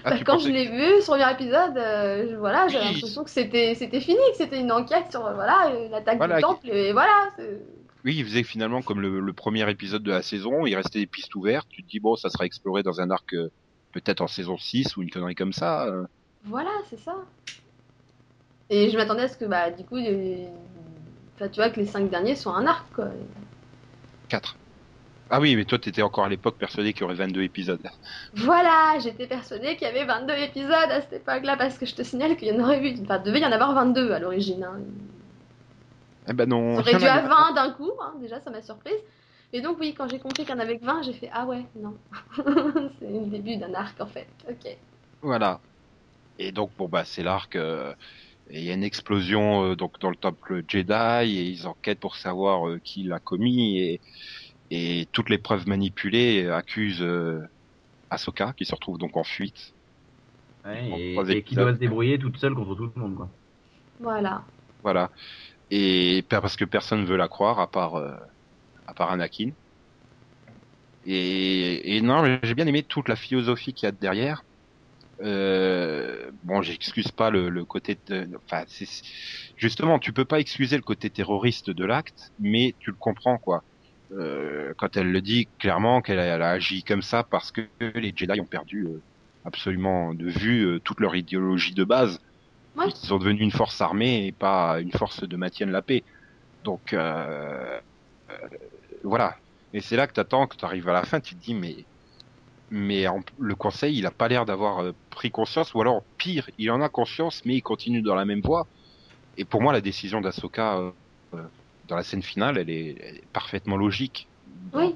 [0.04, 2.94] Ah, Bah, quand je l'ai vu sur le premier épisode, euh, voilà, j'avais Oui.
[2.94, 6.42] l'impression que c'était c'était fini, que c'était une enquête sur euh, voilà l'attaque Voilà, du
[6.42, 7.30] temple et voilà.
[8.04, 11.06] Oui, il faisait finalement comme le, le premier épisode de la saison, il restait des
[11.06, 13.48] pistes ouvertes, tu te dis bon, ça sera exploré dans un arc euh,
[13.92, 15.86] peut-être en saison 6 ou une connerie comme ça.
[15.86, 16.04] euh.
[16.44, 17.14] Voilà, c'est ça.
[18.70, 22.08] Et je m'attendais à ce que bah du coup, enfin, tu vois que les cinq
[22.10, 23.06] derniers soient un arc quoi.
[24.28, 24.56] 4.
[25.34, 27.80] Ah oui, mais toi t'étais encore à l'époque persuadé qu'il y aurait 22 épisodes.
[28.34, 32.02] Voilà, j'étais persuadée qu'il y avait 22 épisodes à cette époque-là parce que je te
[32.02, 34.62] signale qu'il y en aurait eu, enfin devait y en avoir 22 à l'origine.
[34.62, 34.80] Hein.
[36.28, 36.74] Eh ben non.
[36.74, 38.98] Ça aurait dû à 20 d'un coup, hein, déjà ça m'a surprise.
[39.54, 41.46] Et donc oui, quand j'ai compris qu'il y en avait que 20, j'ai fait ah
[41.46, 41.96] ouais, non.
[42.36, 44.28] c'est le début d'un arc en fait.
[44.50, 44.76] Ok.
[45.22, 45.60] Voilà.
[46.38, 47.56] Et donc bon bah c'est l'arc.
[47.56, 47.94] euh,
[48.50, 52.00] et il y a une explosion euh, donc dans le temple Jedi et ils enquêtent
[52.00, 54.00] pour savoir euh, qui l'a commis et
[54.72, 57.40] et toutes les preuves manipulées euh, accusent euh,
[58.10, 59.74] Ahsoka qui se retrouve donc en fuite.
[60.64, 63.28] Ouais, et, qui doit se débrouiller toute seule contre tout le monde, quoi.
[64.00, 64.44] Voilà.
[64.82, 65.10] Voilà.
[65.70, 68.14] Et pa- parce que personne veut la croire à part euh,
[68.86, 69.50] à part Anakin.
[71.04, 74.42] Et, et non, mais j'ai bien aimé toute la philosophie qu'il y a derrière.
[75.22, 78.64] Euh, bon, j'excuse pas le, le côté, de- enfin,
[79.56, 83.64] justement, tu peux pas excuser le côté terroriste de l'acte, mais tu le comprends quoi.
[84.12, 88.40] Euh, quand elle le dit clairement qu'elle a, agi comme ça parce que les Jedi
[88.40, 89.00] ont perdu euh,
[89.44, 92.20] absolument de vue euh, toute leur idéologie de base.
[92.76, 92.86] Ouais.
[92.88, 96.04] Ils sont devenus une force armée et pas une force de maintien de la paix.
[96.64, 96.94] Donc
[99.04, 99.36] voilà.
[99.74, 101.86] Et c'est là que t'attends, que tu arrives à la fin, tu te dis mais
[102.70, 106.70] mais en- le conseil, il a pas l'air d'avoir pris conscience, ou alors pire, il
[106.70, 108.66] en a conscience, mais il continue dans la même voie.
[109.36, 110.92] Et pour moi, la décision d'Asoka
[111.92, 114.28] dans la scène finale, elle est, elle est parfaitement logique.
[114.74, 114.94] Oui.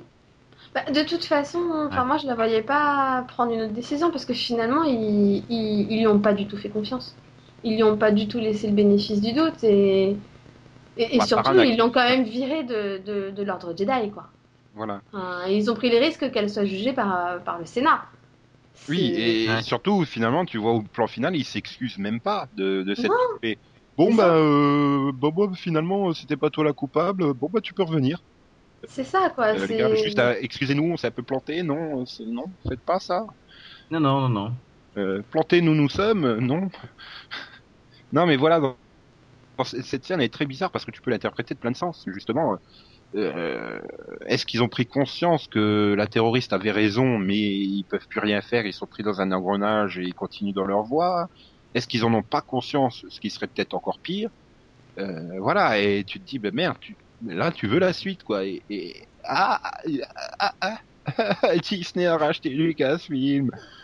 [0.75, 2.07] Bah, de toute façon, enfin Ouais.
[2.07, 5.99] moi je la voyais pas prendre une autre décision parce que finalement ils, ils, ils
[6.01, 7.17] lui ont pas du tout fait confiance.
[7.65, 10.11] Ils lui ont pas du tout laissé le bénéfice du doute et,
[10.97, 14.29] et, et Bah, surtout ils l'ont quand même viré de, de, de l'ordre Jedi quoi.
[14.73, 15.03] Voilà.
[15.13, 18.05] Enfin, ils ont pris les risques qu'elle soit jugée par, par le Sénat.
[18.89, 19.63] Oui, et Ouais.
[19.63, 23.41] surtout, finalement, tu vois au plan final, il s'excuse même pas de, de cette Non.
[23.97, 27.33] Bon bah, euh, bah, bah, finalement, c'était pas toi la coupable.
[27.35, 28.23] Bon bah, tu peux revenir.
[28.89, 29.55] C'est ça quoi.
[29.55, 31.63] Euh, les c'est- gars, juste, à- excusez-nous, on s'est un peu planté.
[31.63, 33.27] Non, c'est- non, faites pas ça.
[33.91, 34.57] Non, non, non, non.
[34.99, 36.25] Euh, plantés, nous nous sommes.
[36.25, 36.69] euh, Non.
[38.13, 38.61] non, mais voilà.
[38.61, 38.79] dans-
[39.65, 42.03] cette scène elle est très bizarre parce que tu peux l'interpréter de plein de sens.
[42.07, 42.59] Justement,
[43.17, 43.81] euh,
[44.27, 48.43] est-ce qu'ils ont pris conscience que la terroriste avait raison, mais ils peuvent plus rien
[48.43, 51.29] faire, ils sont pris dans un engrenage et ils continuent dans leur voie?
[51.77, 54.31] Est-ce qu'ils en ont pas conscience, ce qui serait peut-être encore pire
[55.01, 58.45] Euh, Voilà, et tu te dis, ben merde, tu, là tu veux la suite, quoi.
[58.47, 59.61] Et, et ah,
[60.41, 60.79] ah, ah,
[61.43, 63.51] ah, Disney a racheté Lucasfilm.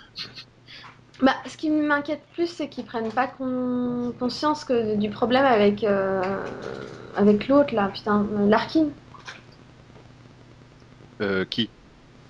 [1.21, 5.85] Bah, ce qui m'inquiète plus, c'est qu'ils prennent pas con- conscience que du problème avec
[5.85, 6.21] euh,
[7.17, 8.91] avec l'autre là, putain, euh, Larkin.
[11.23, 11.73] Euh, qui?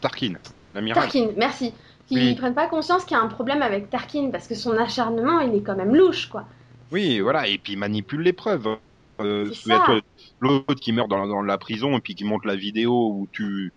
[0.00, 0.34] Tarkin,
[0.74, 1.12] l'amiral.
[1.12, 1.74] Tarkin, merci.
[2.20, 2.36] Qu'ils Oui.
[2.36, 5.54] prennent pas conscience qu'il y a un problème avec Tarkin parce que son acharnement, il
[5.54, 6.46] est quand même louche quoi.
[6.90, 8.78] Oui, voilà, et puis il manipule les preuves.
[9.20, 10.02] Euh, souviens-toi, ça.
[10.40, 13.72] l'autre qui meurt dans, dans la prison et puis qui montre la vidéo où tu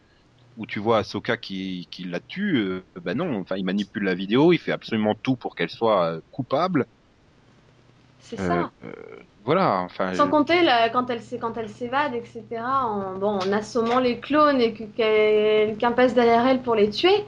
[0.57, 4.15] où tu vois Ahsoka qui, qui la tue, euh, ben non, enfin il manipule la
[4.15, 6.87] vidéo, il fait absolument tout pour qu'elle soit euh, coupable.
[8.19, 8.71] C'est Euh, ça.
[8.83, 8.93] euh,
[9.43, 10.13] voilà, enfin.
[10.13, 12.83] Sans je- compter la- quand elle quand elle s'évade, etc.
[12.85, 17.25] En, bon, en assommant les clones et que quelqu'un passe derrière elle pour les tuer.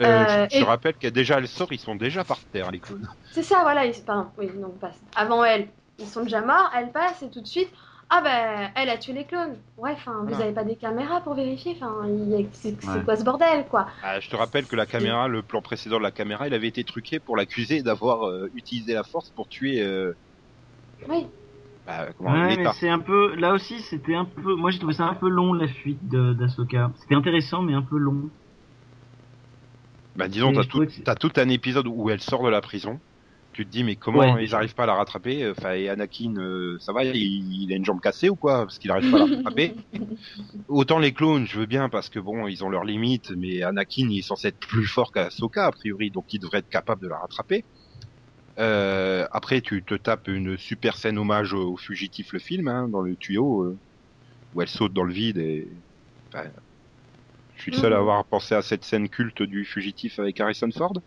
[0.00, 2.70] Euh, euh, je, je et- rappelle qu'à déjà elle sort, ils sont déjà par terre
[2.70, 3.08] les clones.
[3.32, 3.86] C'est ça, voilà.
[3.86, 4.98] Ils, pardon, oui, non, passe.
[5.14, 6.70] Avant elle, ils sont déjà morts.
[6.76, 7.68] Elle passe et tout de suite,
[8.10, 9.56] ah ben, elle a tué les clones.
[9.76, 10.44] Ouais, enfin, vous Voilà.
[10.44, 11.76] avez pas des caméras pour vérifier.
[11.80, 13.04] Enfin, y a- c'est Ouais.
[13.04, 13.86] quoi ce bordel, quoi?
[14.02, 16.68] Ah, je te rappelle que la caméra, le plan précédent de la caméra, il avait
[16.68, 19.82] été truqué pour l'accuser d'avoir euh, utilisé la force pour tuer.
[19.82, 20.12] Euh,
[21.08, 21.26] Oui.
[21.86, 23.34] bah, comment, Ouais, mais c'est un peu.
[23.36, 24.54] Là aussi, c'était un peu.
[24.54, 26.92] Moi, j'ai trouvé ça un peu long la fuite d'Asoka.
[27.00, 28.30] C'était intéressant, mais un peu long.
[30.16, 32.98] Bah disons, t'as tout, que tout un épisode où elle sort de la prison.
[33.52, 34.44] Tu te dis mais comment Ouais.
[34.44, 35.50] ils arrivent pas à la rattraper?
[35.50, 38.64] Enfin, et Anakin, euh, ça va, il, il a une jambe cassée ou quoi?
[38.66, 39.74] Parce qu'il arrive pas à la rattraper.
[40.68, 44.08] Autant les clones, je veux bien parce que bon, ils ont leurs limites, mais Anakin
[44.10, 47.08] il est censé être plus fort qu'Ahsoka a priori, donc il devrait être capable de
[47.08, 47.64] la rattraper.
[48.58, 52.88] Euh, après, tu te tapes une super scène hommage au, au fugitif le film, hein,
[52.88, 53.78] dans le tuyau, euh,
[54.54, 55.68] où elle saute dans le vide et.
[56.32, 56.48] enfin,
[57.56, 60.70] je suis le seul à avoir pensé à cette scène culte du fugitif avec Harrison
[60.70, 60.92] Ford.
[60.96, 61.00] A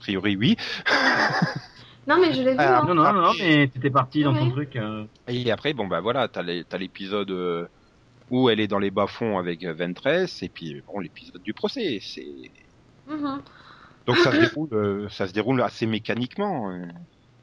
[0.00, 0.56] priori, oui.
[2.08, 2.56] Non, mais je l'ai vu.
[2.58, 2.84] Ah, hein.
[2.84, 4.74] Non, non, non, non, mais t'étais parti dans ton truc.
[4.74, 5.04] euh.
[5.28, 7.66] Et après, bon bah voilà, t'as l'épisode euh,
[8.28, 12.00] où elle est dans les bas-fonds avec euh, Ventress, et puis bon l'épisode du procès.
[12.02, 12.26] C'est
[13.06, 13.40] Mhm.
[14.06, 16.76] donc ça se déroule, euh, ça se déroule assez mécaniquement.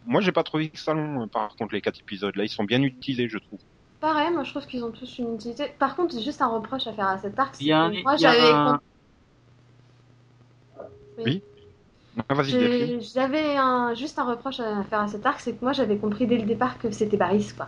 [0.06, 1.26] Moi, j'ai pas trouvé ça long.
[1.30, 3.60] Par contre, les quatre épisodes là, ils sont bien utilisés, je trouve.
[4.02, 5.68] Pareil, moi je trouve qu'ils ont tous une utilité.
[5.78, 7.56] Par contre, j'ai juste un reproche à faire à cet arc.
[7.60, 7.92] Il y a un.
[7.92, 8.80] c'est que Moi j'avais un-
[11.18, 12.88] Ah, Delphine.
[12.88, 15.98] J'ai- J'avais un, juste un reproche à faire à cet arc, c'est que moi j'avais
[15.98, 17.68] compris dès le départ que c'était Baris, quoi.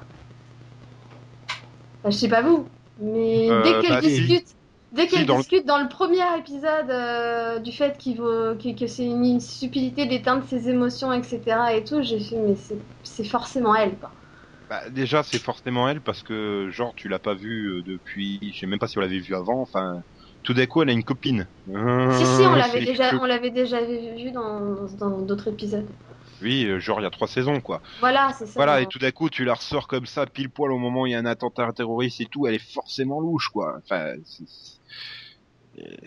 [1.99, 2.67] Enfin, je sais pas vous,
[2.99, 4.27] mais Euh, dès qu'elle bah, si.
[4.27, 4.47] discute,
[4.91, 8.55] dès Si, qu'elle dans le- discute dans le premier épisode euh, du fait qu'il vaut,
[8.55, 11.75] que, que c'est une stupidité d'éteindre ses émotions, etc.
[11.75, 14.11] et tout, j'ai fait mais c'est- c'est forcément elle, quoi.
[14.71, 18.59] Bah, déjà, c'est forcément elle parce que genre tu l'as pas vue euh, depuis, je
[18.59, 19.61] sais même pas si on l'avait vue avant.
[19.61, 20.01] Enfin,
[20.43, 21.49] tout d'un coup, elle a une copine.
[22.09, 25.89] si si, on Ah, l'avait déjà, on l'avait déjà vu dans dans d'autres épisodes.
[26.41, 27.81] Oui, euh, genre il y a trois saisons quoi.
[27.99, 28.59] Voilà, c'est ça.
[28.59, 31.07] Voilà, et tout d'un coup, tu la ressors comme ça, pile poil au moment où
[31.07, 33.77] il y a un attentat terroriste et tout, elle est forcément louche, quoi.
[33.79, 34.45] Enfin, c'est-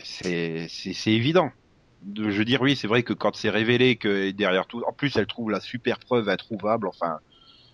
[0.03, 1.51] c'est c'est c'est évident.
[2.01, 4.93] De, je veux dire, oui, c'est vrai que quand c'est révélé que derrière tout, en
[4.93, 7.19] plus, elle trouve la super preuve introuvable, enfin,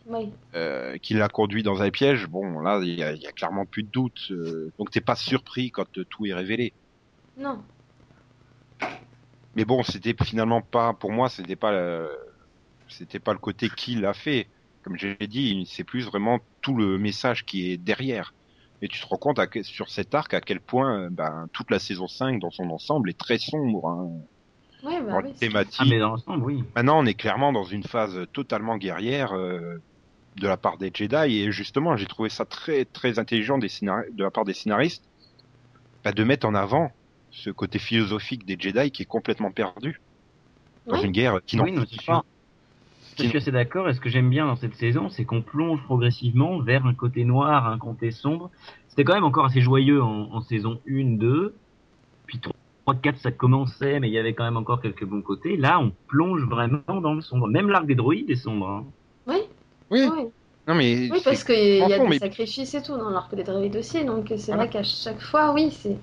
[0.06, 0.32] Oui.
[0.54, 2.26] euh, qui l'a conduit dans un piège.
[2.26, 4.20] Bon, là, il y a, il y a clairement plus de doute.
[4.30, 6.74] euh, donc, t'es pas surpris quand euh, tout est révélé.
[7.36, 7.62] Non.
[9.54, 12.08] Mais bon, c'était finalement pas, pour moi, c'était pas, le-
[12.88, 14.48] c'était pas le côté qui l'a fait.
[14.82, 18.32] Comme j'ai dit, c'est plus vraiment tout le message qui est derrière.
[18.82, 21.70] Et tu te rends compte à, sur cet arc à quel point euh, ben, toute
[21.70, 23.88] la saison 5 dans son ensemble est très sombre.
[23.88, 24.08] Hein,
[24.82, 25.34] Ouais, bah oui.
[25.34, 25.76] thématiques.
[25.78, 26.64] Ah, mais dans l'ensemble, oui.
[26.74, 29.60] Maintenant, on est clairement dans une phase totalement guerrière euh,
[30.36, 34.04] de la part des Jedi et justement, j'ai trouvé ça très très intelligent des scénar-
[34.12, 35.04] de la part des scénaristes
[36.04, 36.92] bah, de mettre en avant
[37.30, 40.00] ce côté philosophique des Jedi qui est complètement perdu
[40.86, 41.74] dans une guerre qui n'en Oui,
[42.06, 42.24] pas.
[43.18, 43.88] Je suis assez d'accord.
[43.88, 47.24] Et ce que j'aime bien dans cette saison, c'est qu'on plonge progressivement vers un côté
[47.24, 48.50] noir, un côté sombre.
[48.88, 51.54] C'était quand même encore assez joyeux en, en saison 1, 2.
[52.26, 55.56] Puis 3, 4, ça commençait, mais il y avait quand même encore quelques bons côtés.
[55.58, 57.46] Là, on plonge vraiment dans le sombre.
[57.48, 58.68] Même l'arc des droïdes est sombre.
[58.68, 58.84] hein.
[59.90, 60.28] Oui, Oui, oui.
[60.66, 63.34] non mais Oui, c'est- parce qu'il y a des mais- sacrifices et tout dans l'arc
[63.34, 64.64] des droïdes aussi, donc c'est Voilà.
[64.64, 65.98] vrai qu'à chaque fois, oui, c'est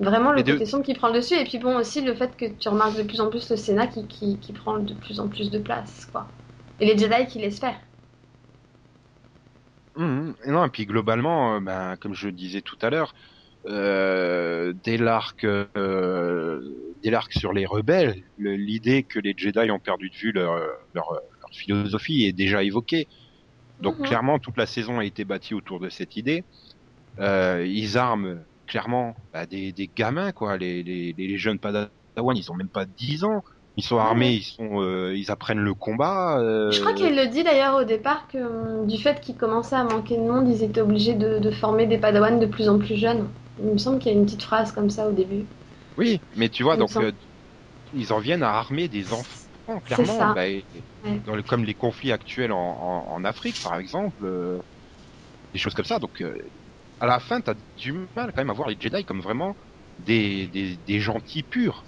[0.00, 2.36] vraiment le de- côté sombre qui prend le dessus, et puis bon, aussi le fait
[2.36, 5.20] que tu remarques de plus en plus le Sénat qui, qui, qui prend de plus
[5.20, 6.28] en plus de place, quoi.
[6.80, 7.78] Et les Jedi qui laissent faire.
[9.96, 10.34] Mhm.
[10.44, 13.14] Et non, et puis globalement, euh, ben, comme je le disais tout à l'heure,
[13.66, 16.60] euh, dès l'arc, euh,
[17.30, 20.56] sur les rebelles, le- l'idée que les Jedi ont perdu de vue leur,
[20.94, 21.06] leur,
[21.50, 23.08] leur philosophie est déjà évoquée.
[23.80, 24.04] Donc Mhm.
[24.04, 26.44] clairement, toute la saison a été bâtie autour de cette idée.
[27.20, 30.56] Euh, ils arment clairement bah, des, des gamins, quoi.
[30.58, 31.90] Les, les, les jeunes Padawan,
[32.36, 33.42] ils ont même pas 10 ans.
[33.76, 36.38] Ils sont armés, ils sont, euh, ils apprennent le combat.
[36.40, 39.84] euh, Je crois qu'elle le dit d'ailleurs au départ que du fait qu'ils commençaient à
[39.84, 42.96] manquer de monde, ils étaient obligés de, de former des Padawans de plus en plus
[42.96, 43.28] jeunes.
[43.62, 45.44] Il me semble qu'il y a une petite phrase comme ça au début.
[45.96, 46.92] Oui, mais tu vois, Il donc
[47.92, 49.38] ils en viennent à armer des enfants,
[49.84, 50.32] Clairement.
[50.34, 50.66] Bah, et-
[51.02, 51.20] Ouais.
[51.20, 54.58] dans le- comme les conflits actuels en, en, en Afrique, par exemple, euh,
[55.52, 55.98] des choses comme ça.
[55.98, 56.34] Donc, euh,
[57.00, 59.56] à la fin, t'as du mal quand même à voir les Jedi comme vraiment
[59.98, 61.84] des, des, des gentils purs.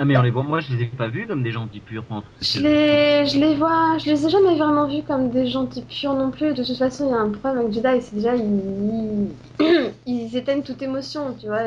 [0.00, 0.44] Ah, mais on les voit.
[0.44, 2.04] Moi, je les ai pas vus comme des gentils purs.
[2.40, 6.14] Je les, je les vois, je les ai jamais vraiment vus comme des gentils purs
[6.14, 6.54] non plus.
[6.54, 8.36] De toute façon, il y a un problème avec Jedi, c'est déjà
[10.06, 11.62] ils, éteignent toute émotion, tu vois.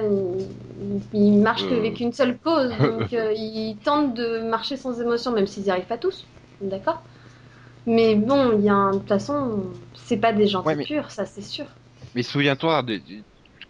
[1.13, 1.69] Ils, marchent Euh.
[1.75, 5.69] qu'avec une seule cause, donc euh, ils tentent de marcher sans émotion, même s'ils n'y
[5.71, 6.25] arrivent pas tous,
[6.61, 7.01] d'accord.
[7.85, 9.63] Mais bon, il y a un- de toute façon,
[9.95, 11.65] c'est pas des gentils Ouais, mais- purs, ça c'est sûr.
[12.15, 13.01] Mais souviens-toi, des-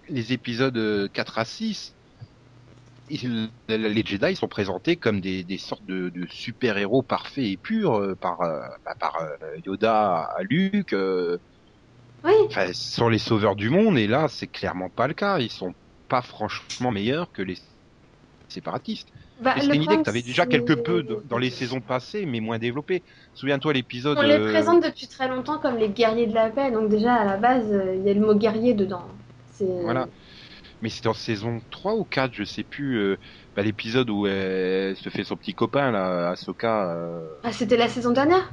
[0.08, 1.94] les épisodes euh, 4 à 6,
[3.12, 7.96] ils- les Jedi sont présentés comme des, des sortes de, de super-héros parfaits et purs
[8.00, 10.96] euh, par, euh, bah, par euh, Yoda à Luke.
[12.24, 15.40] Oui, Enfin, ce sont les sauveurs du monde, et là, c'est clairement pas le cas.
[15.40, 15.74] Ils sont
[16.08, 17.58] pas franchement meilleurs que les
[18.48, 19.08] séparatistes.
[19.42, 22.26] bah, c'est une idée que problème, t'avais déjà quelque peu de- dans les saisons passées,
[22.26, 23.04] mais moins développée.
[23.34, 24.18] Souviens-toi l'épisode.
[24.20, 27.14] On les euh, présente depuis très longtemps comme les guerriers de la paix, donc déjà
[27.14, 29.06] à la base, euh, il y a le mot guerrier dedans.
[29.60, 30.08] Voilà.
[30.82, 32.98] Mais c'était en saison 3 ou 4, je sais plus.
[32.98, 33.18] euh,
[33.56, 36.92] bah, l'épisode où elle se fait son petit copain, là, Ahsoka.
[36.92, 38.52] euh, Ah, c'était la saison dernière?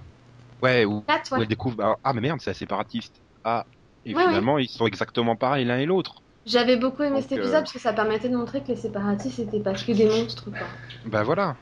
[0.62, 1.43] Ouais, où, 4, où ouais.
[1.43, 1.77] elle découvre.
[1.77, 3.23] bah, ah, mais merde, c'est un séparatiste.
[3.45, 3.67] Ah.
[4.05, 6.23] Et Ouais, finalement, ils sont exactement pareils l'un et l'autre.
[6.47, 8.77] J'avais beaucoup aimé Donc, cet euh, épisode parce que ça permettait de montrer que les
[8.77, 10.67] séparatistes c'était pas que des monstres quoi.
[11.05, 11.57] Ben voilà.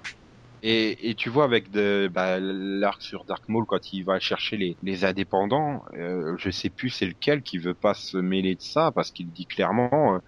[0.62, 4.56] Et, et tu vois avec de, bah, l'arc sur Dark Maul quand il va chercher
[4.56, 8.62] les, les indépendants, euh, je sais plus c'est lequel qui veut pas se mêler de
[8.62, 10.18] ça parce qu'il dit clairement euh,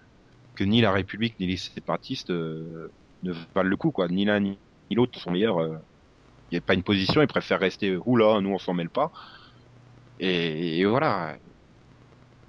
[0.59, 2.93] que ni la République ni les séparatistes euh,
[3.23, 5.59] ne valent le coup quoi, ni l'un ni, ni l'autre sont meilleurs.
[5.61, 5.77] euh.
[6.51, 8.89] Il n'y a pas une position, ils préfèrent rester euh, oula, nous on s'en mêle
[8.89, 9.09] pas.
[10.19, 11.37] Et, et voilà.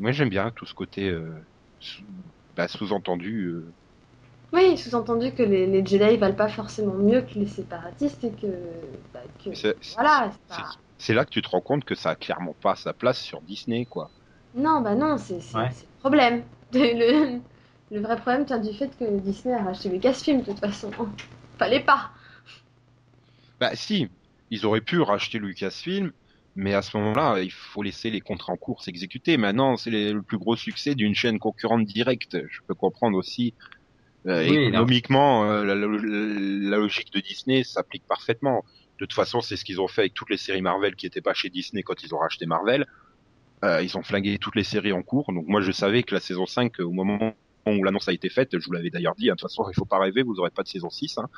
[0.00, 1.30] Moi j'aime bien tout ce côté euh,
[1.78, 2.02] sous-
[2.56, 3.44] bah, sous-entendu.
[3.44, 3.72] euh,
[4.52, 8.48] Oui, sous-entendu que les, les Jedi valent pas forcément mieux que les séparatistes et que.
[9.14, 10.32] bah, que- c'est- Voilà,
[10.98, 13.20] c'est pas- là que tu te rends compte que ça a clairement pas sa place
[13.20, 14.10] sur Disney, quoi.
[14.54, 15.68] Non, bah non, c'est Ouais.
[15.68, 16.42] le problème.
[16.72, 17.40] Le,
[17.90, 20.90] le vrai problème tient du fait que Disney a racheté Lucasfilm de toute façon.
[21.58, 22.10] Fallait pas.
[23.60, 24.08] Bah si,
[24.50, 26.12] ils auraient pu racheter Lucasfilm,
[26.54, 29.36] mais à ce moment-là, il faut laisser les contrats en cours s'exécuter.
[29.36, 32.36] Maintenant, c'est le plus gros succès d'une chaîne concurrente directe.
[32.48, 33.54] Je peux comprendre aussi.
[34.28, 38.64] euh, Oui, économiquement, euh, la, la- la logique de Disney s'applique parfaitement.
[39.00, 41.22] De toute façon, c'est ce qu'ils ont fait avec toutes les séries Marvel qui étaient
[41.22, 42.86] pas chez Disney quand ils ont racheté Marvel.
[43.64, 45.32] Euh, ils ont flingué toutes les séries en cours.
[45.32, 47.34] Donc moi, je savais que la saison 5, au moment
[47.66, 49.74] où l'annonce a été faite, je vous l'avais d'ailleurs dit, hein, de toute façon, il
[49.74, 51.18] faut pas rêver, vous aurez pas de saison 6.
[51.18, 51.28] Hein.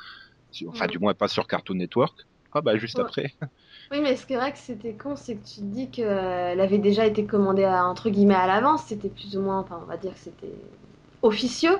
[0.67, 2.17] Enfin, du moins pas sur Cartoon Network.
[2.51, 3.03] Ah bah juste Ouais.
[3.05, 3.31] après.
[3.91, 6.59] Oui, mais ce qui est vrai que c'était con, c'est que tu te dis qu'elle
[6.59, 8.83] avait déjà été commandée à, entre guillemets à l'avance.
[8.87, 10.53] C'était plus ou moins, enfin, on va dire que c'était
[11.21, 11.77] officieux.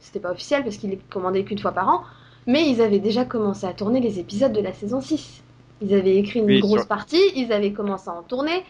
[0.00, 2.02] C'était pas officiel parce qu'il est commandé qu'une fois par an.
[2.46, 5.42] Mais ils avaient déjà commencé à tourner les épisodes de la saison 6.
[5.80, 8.64] Ils avaient écrit une Oui, grosse sur- partie, ils avaient commencé à en tourner.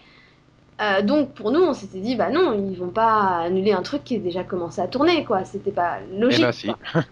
[0.82, 4.04] Euh, donc pour nous, on s'était dit, bah non, ils vont pas annuler un truc
[4.04, 5.44] qui est déjà commencé à tourner, quoi.
[5.44, 6.46] C'était pas logique.
[6.46, 6.66] Eh si.
[6.66, 6.78] quoi.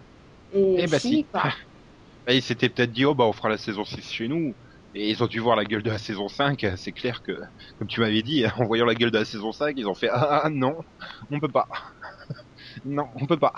[0.52, 1.26] Et Eh bah si.
[1.28, 1.44] quoi.
[2.28, 4.56] Ils s'étaient peut-être dit, oh bah on fera la saison 6 chez nous.
[4.94, 7.32] Et ils ont dû voir la gueule de la saison 5, c'est clair que,
[7.78, 10.08] comme tu m'avais dit, en voyant la gueule de la saison 5, ils ont fait
[10.10, 10.74] Ah ah, non,
[11.30, 11.66] on peut pas.
[12.84, 13.52] non, on peut pas.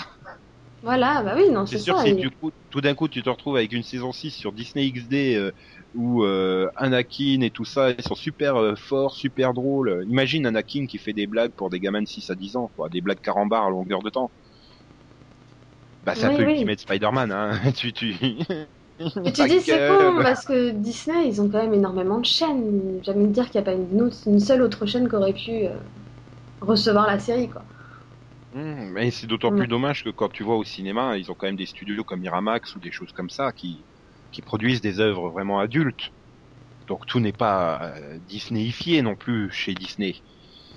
[0.82, 1.96] Voilà, bah oui, non, C'est c'est sûr ça.
[1.96, 4.30] que si et- du coup, tout d'un coup tu te retrouves avec une saison 6
[4.32, 5.52] sur Disney XD euh,
[5.94, 10.04] où euh, Anakin et tout ça, ils sont super euh, forts, super drôles.
[10.08, 12.88] Imagine Anakin qui fait des blagues pour des gamins de 6 à 10 ans, quoi,
[12.88, 14.32] des blagues carambars à longueur de temps.
[16.02, 16.66] Bah c'est un Oui, peu oui.
[16.66, 17.72] Ultimate Spider-Man, hein.
[17.76, 18.14] tu, tu...
[19.24, 23.00] Mais tu dis c'est con parce que Disney ils ont quand même énormément de chaînes.
[23.02, 25.32] J'aime me dire qu'il n'y a pas une, autre- une seule autre chaîne qui aurait
[25.32, 25.76] pu euh,
[26.62, 27.66] recevoir la série quoi.
[28.52, 31.46] Hmm, mais c'est d'autant plus dommage que quand tu vois au cinéma, ils ont quand
[31.46, 33.86] même des studios comme Miramax ou des choses comme ça qui,
[34.32, 36.10] qui produisent des œuvres vraiment adultes.
[36.88, 40.22] Donc tout n'est pas euh, Disneyifié non plus chez Disney.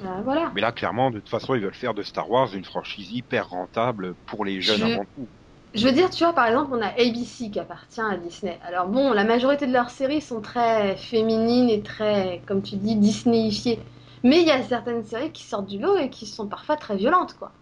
[0.01, 0.53] Euh, voilà.
[0.53, 3.47] Mais là, clairement, de toute façon, ils veulent faire de Star Wars une franchise hyper
[3.49, 5.29] rentable pour les jeunes Je- avant tout.
[5.75, 8.59] Je veux dire, tu vois, par exemple, on a ABC qui appartient à Disney.
[8.63, 12.95] Alors bon, la majorité de leurs séries sont très féminines et très, comme tu dis,
[12.97, 13.81] Disneyifiées.
[14.23, 16.97] Mais il y a certaines séries qui sortent du lot et qui sont parfois très
[16.97, 17.53] violentes, quoi.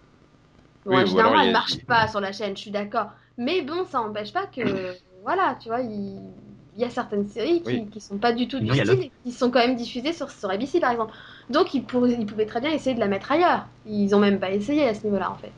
[0.85, 3.11] Bon, Oui, ou généralement, elles a- marchent pas sur la chaîne, je suis d'accord.
[3.37, 6.33] Mais bon, ça n'empêche pas que, voilà, tu vois, il
[6.75, 7.89] il y a certaines séries qui, Oui.
[7.89, 10.49] qui sont pas du tout du style et qui sont quand même diffusées sur, sur
[10.49, 11.13] ABC, par exemple.
[11.49, 13.67] Donc, ils, pouvaient très bien essayer de la mettre ailleurs.
[13.85, 15.53] Ils ont même pas essayé à ce niveau-là, en fait.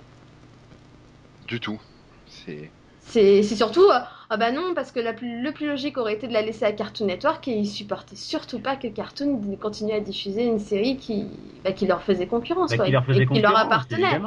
[1.47, 1.79] Du tout.
[2.25, 2.73] C'est.
[2.99, 3.99] C'est c'est surtout, euh,
[4.29, 6.65] ah bah non, parce que la plus- le plus logique aurait été de la laisser
[6.65, 10.97] à Cartoon Network et ils supportaient surtout pas que Cartoon continue à diffuser une série
[10.97, 13.57] qui, bah, qui leur faisait concurrence, Bah, quoi, qui leur faisait et qui leur concurrence,
[13.57, 14.21] appartenait.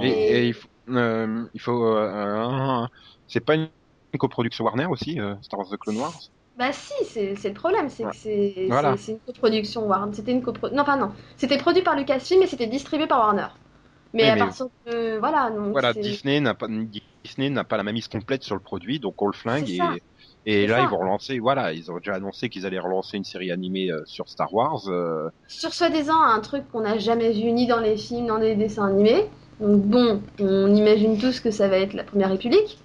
[0.00, 0.68] Et, Et- et il faut.
[0.88, 2.86] euh, il faut euh, euh,
[3.26, 3.70] c'est pas une
[4.12, 6.14] une coproduction Warner aussi, euh, Star Wars The Clone Wars
[6.58, 8.94] Bah si, c'est le problème, c'est que c'est Voilà.
[9.08, 10.12] une coproduction Warner.
[10.14, 10.68] C'était une copro...
[10.70, 11.12] Non, pas non.
[11.36, 13.46] C'était produit par Lucasfilm mais c'était distribué par Warner.
[14.12, 15.18] Mais Oui, à mais- partir de...
[15.18, 16.66] Voilà, donc Voilà, Disney n'a pas
[17.24, 19.78] Disney n'a pas la mainmise complète sur le produit, donc on le flingue et
[20.44, 20.82] et là ça.
[20.82, 21.38] ils vont relancer.
[21.38, 24.82] Voilà, ils ont déjà annoncé qu'ils allaient relancer une série animée euh, sur Star Wars.
[24.88, 28.38] euh, sur soi-disant un truc qu'on n'a jamais vu ni dans les films, ni dans
[28.38, 29.24] les dessins animés.
[29.60, 32.76] Donc bon, on imagine tous que ça va être la Première République.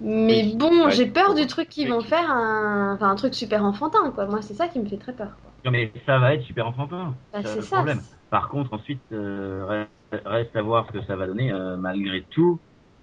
[0.00, 2.94] Mais Oui, bon, ouais, j'ai peur du truc qu'ils vont faire, un...
[2.94, 4.26] Enfin, un truc super enfantin, quoi.
[4.26, 5.30] Moi, c'est ça qui me fait très peur.
[5.42, 5.52] Quoi.
[5.64, 7.14] Non, mais ça va être super enfantin.
[7.32, 7.76] Bah, C'est ça.
[7.76, 8.02] problème.
[8.30, 9.64] Par contre, ensuite, euh,
[10.12, 12.58] reste, reste à voir ce que ça va donner euh, malgré tout.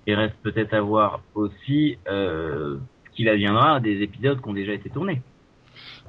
[0.07, 4.73] Et reste peut-être à voir aussi euh, ce qu'il adviendra des épisodes qui ont déjà
[4.73, 5.21] été tournés.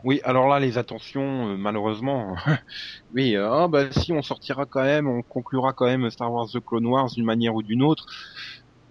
[0.04, 2.34] Oui, alors là les attentions, euh, malheureusement,
[3.14, 6.48] oui, euh, ah bah si on sortira quand même, on conclura quand même Star Wars
[6.52, 8.06] The Clone Wars d'une manière ou d'une autre.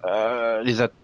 [0.06, 0.98] Euh, les attentions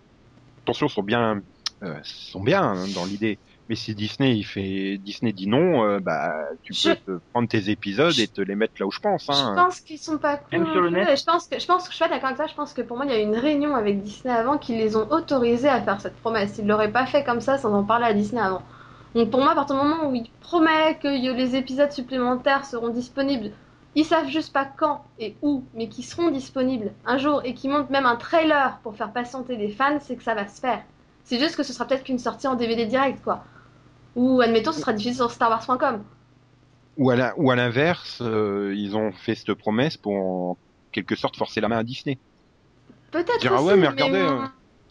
[0.73, 1.41] sont bien,
[1.83, 3.39] euh, sont bien hein, dans l'idée.
[3.69, 6.31] Mais si Disney il fait, Disney dit non, euh, bah
[6.63, 9.27] tu Je- peux te prendre tes épisodes et te les mettre là où je pense.
[9.29, 9.55] Je Hein.
[9.55, 12.27] pense qu'ils sont pas Et Je pense que je pense que je suis pas d'accord
[12.29, 12.47] avec ça.
[12.47, 14.75] Je pense que pour moi, il y a eu une réunion avec Disney avant qui
[14.77, 16.57] les ont autorisés à faire cette promesse.
[16.59, 18.63] Ils l'auraient pas fait comme ça sans en parler à Disney avant.
[19.15, 22.89] Donc pour moi, à partir du moment où il promet que les épisodes supplémentaires seront
[22.89, 23.51] disponibles,
[23.97, 27.67] ils savent juste pas quand et où, mais qui seront disponibles un jour et qui
[27.67, 30.83] montent même un trailer pour faire patienter les fans, c'est que ça va se faire.
[31.23, 33.43] C'est juste que ce sera peut-être qu'une sortie en DVD direct, quoi.
[34.15, 36.03] Ou admettons, ce sera diffusé sur StarWars.com.
[36.97, 40.57] Ou à la- ou à l'inverse, euh, ils ont fait cette promesse pour en
[40.91, 42.19] quelque sorte forcer la main à Disney.
[43.11, 44.47] Peut-être Dire, ah aussi, ouais, mais regardez, moi, euh,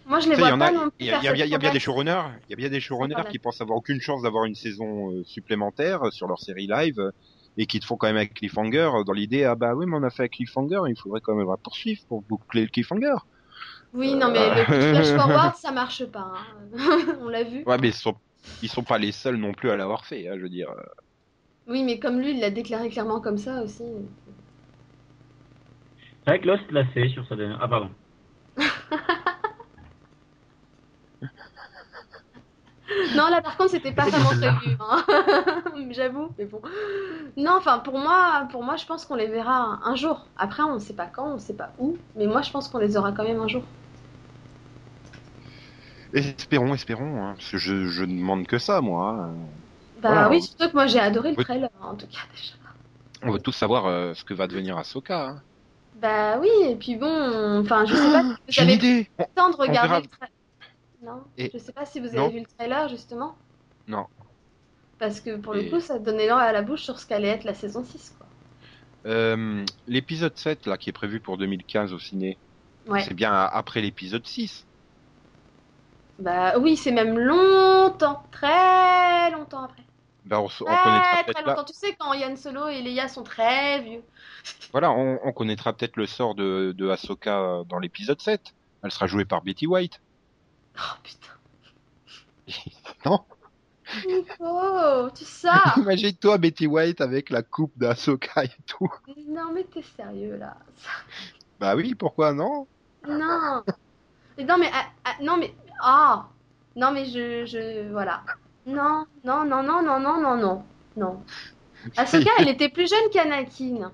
[0.08, 2.50] moi, je les vois pas a, non plus il y a, bien des showrunners, il
[2.50, 6.12] y a bien des showrunners qui pensent avoir aucune chance d'avoir une saison euh, supplémentaire
[6.12, 7.12] sur leur série live
[7.56, 10.02] et qui te font quand même avec Cliffhanger dans l'idée ah bah oui mais on
[10.02, 13.16] a fait avec Cliffhanger, il faudrait quand même la poursuivre pour boucler le Cliffhanger.
[13.94, 16.32] Oui, non, mais le flash forward, ça marche pas.
[16.34, 16.76] hein.
[17.22, 17.62] On l'a vu.
[17.64, 18.14] Ouais mais ils sont
[18.62, 20.68] ils sont pas les seuls non plus à l'avoir fait, hein, je veux dire.
[21.66, 23.82] Oui, mais comme lui, il l'a déclaré clairement comme ça aussi.
[26.24, 27.58] C'est vrai que Lost l'a fait sur sa dernière.
[27.60, 27.90] Ah, pardon.
[33.14, 34.76] Non, là, par contre, c'était pas vraiment prévu.
[34.80, 35.04] hein.
[35.90, 36.60] J'avoue, mais bon.
[37.36, 40.26] Non, enfin, pour moi, pour moi, je pense qu'on les verra un jour.
[40.38, 42.96] Après, on sait pas quand, on sait pas où, mais moi, je pense qu'on les
[42.96, 43.62] aura quand même un jour.
[46.12, 49.10] Espérons, espérons, hein, parce que je, je ne demande que ça moi.
[49.12, 49.34] hein.
[50.00, 50.30] Bah Voilà.
[50.30, 51.44] oui, surtout que moi, j'ai adoré le Oui.
[51.44, 52.54] trailer, en tout cas, déjà.
[53.22, 55.28] On veut tous savoir euh, ce que va devenir Ahsoka.
[55.28, 55.42] Hein.
[55.94, 58.82] Bah oui, et puis bon, enfin, je sais pas si vous avez le
[59.34, 60.30] temps de regarder le trailer.
[61.02, 62.28] Non, Et- je sais pas si vous avez Non.
[62.28, 63.36] vu le trailer, justement.
[63.88, 64.06] Non.
[64.98, 67.28] Parce que pour le Et- coup, ça donnait l'or à la bouche sur ce qu'allait
[67.28, 68.26] être la saison 6, quoi.
[69.06, 72.38] Euh, l'épisode 7 là qui est prévu pour 2015 au ciné,
[72.88, 73.02] Ouais.
[73.02, 74.66] c'est bien après l'épisode 6.
[76.18, 79.82] Bah oui, c'est même longtemps, très longtemps après.
[80.24, 81.64] Ben, on, on Très, connaîtra très peut-être longtemps.
[81.64, 84.02] Tu sais, quand Yann Solo et Leia sont très vieux.
[84.72, 88.54] Voilà, on, on connaîtra peut-être le sort de, de Ahsoka euh, dans l'épisode 7.
[88.82, 90.00] Elle sera jouée par Betty White.
[90.78, 91.32] Oh putain.
[93.04, 93.24] Non
[94.06, 98.92] Nico, tu ça Imagine-toi Betty White avec la coupe d'Asoka et tout.
[99.28, 100.56] Non, mais t'es sérieux là
[101.60, 102.66] Bah oui, pourquoi non?
[103.08, 103.62] Non
[104.38, 104.70] Non, mais.
[104.72, 105.54] ah, ah, non, mais.
[105.80, 106.28] Ah
[106.76, 107.90] Non, mais je, je.
[107.90, 108.22] Voilà.
[108.66, 110.64] Non, non, non, non, non, non, non, non.
[110.96, 111.24] Non.
[111.96, 113.92] Asuka, elle était plus jeune qu'Anakin.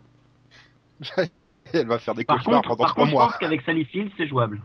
[1.72, 3.26] Elle va faire des Par cauchemars contre, pendant par trois contre je mois.
[3.26, 4.62] pense qu'avec Sally Field, c'est jouable.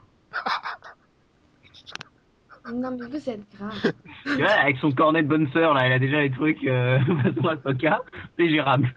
[2.69, 3.93] Non, mais vous êtes grave.
[4.23, 6.99] Tu vois, avec son cornet de bonne sœur, là, elle a déjà les trucs euh,
[7.23, 8.01] façon Ahsoka,
[8.37, 8.93] c'est gérable.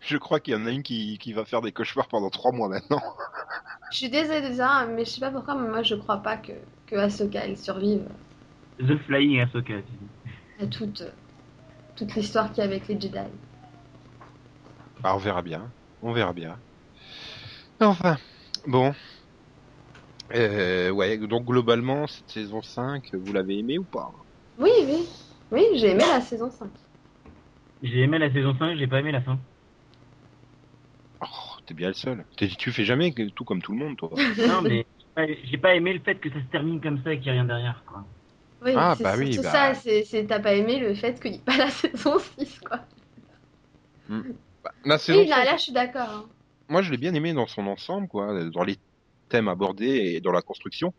[0.00, 2.52] Je crois qu'il y en a une qui, qui va faire des cauchemars pendant trois
[2.52, 3.02] mois maintenant.
[3.90, 6.36] Je suis désolée de hein, mais je sais pas pourquoi, mais moi je crois pas
[6.36, 6.52] que,
[6.86, 8.02] que Asuka elle survive
[8.78, 9.74] The Flying Ahsoka.
[9.74, 10.64] tu dis.
[10.64, 11.04] à toute,
[11.96, 13.18] toute l'histoire qu'il y a avec les Jedi.
[15.00, 15.70] Bah, on verra bien.
[16.02, 16.56] On verra bien.
[17.80, 18.16] Enfin,
[18.66, 18.94] bon.
[20.32, 24.12] Euh, ouais, donc globalement, cette saison 5, vous l'avez aimé ou pas?
[24.58, 25.08] Oui, oui.
[25.50, 26.72] Oui, j'ai aimé la saison 5.
[27.82, 29.40] J'ai aimé la saison 5, j'ai pas aimé la fin.
[31.20, 31.26] Oh,
[31.66, 32.24] t'es bien le seul.
[32.38, 34.10] T'es- Tu fais jamais que- tout comme tout le monde, toi.
[34.46, 37.12] Non, mais j'ai pas- j'ai pas aimé le fait que ça se termine comme ça
[37.12, 37.84] et qu'il n'y a rien derrière.
[37.86, 38.04] Quoi.
[38.62, 39.72] Oui, Ah, c'est bah surtout oui, bah.
[39.72, 42.60] ça, c'est c'est- t'as pas aimé le fait qu'il n'y ait pas la saison 6,
[42.60, 42.86] quoi.
[44.62, 46.08] Bah, la saison Oui, là, 5, là, je suis d'accord.
[46.08, 46.28] hein.
[46.68, 48.76] moi je l'ai bien aimé dans son ensemble, quoi, dans les
[49.28, 50.94] thèmes abordés et dans la construction.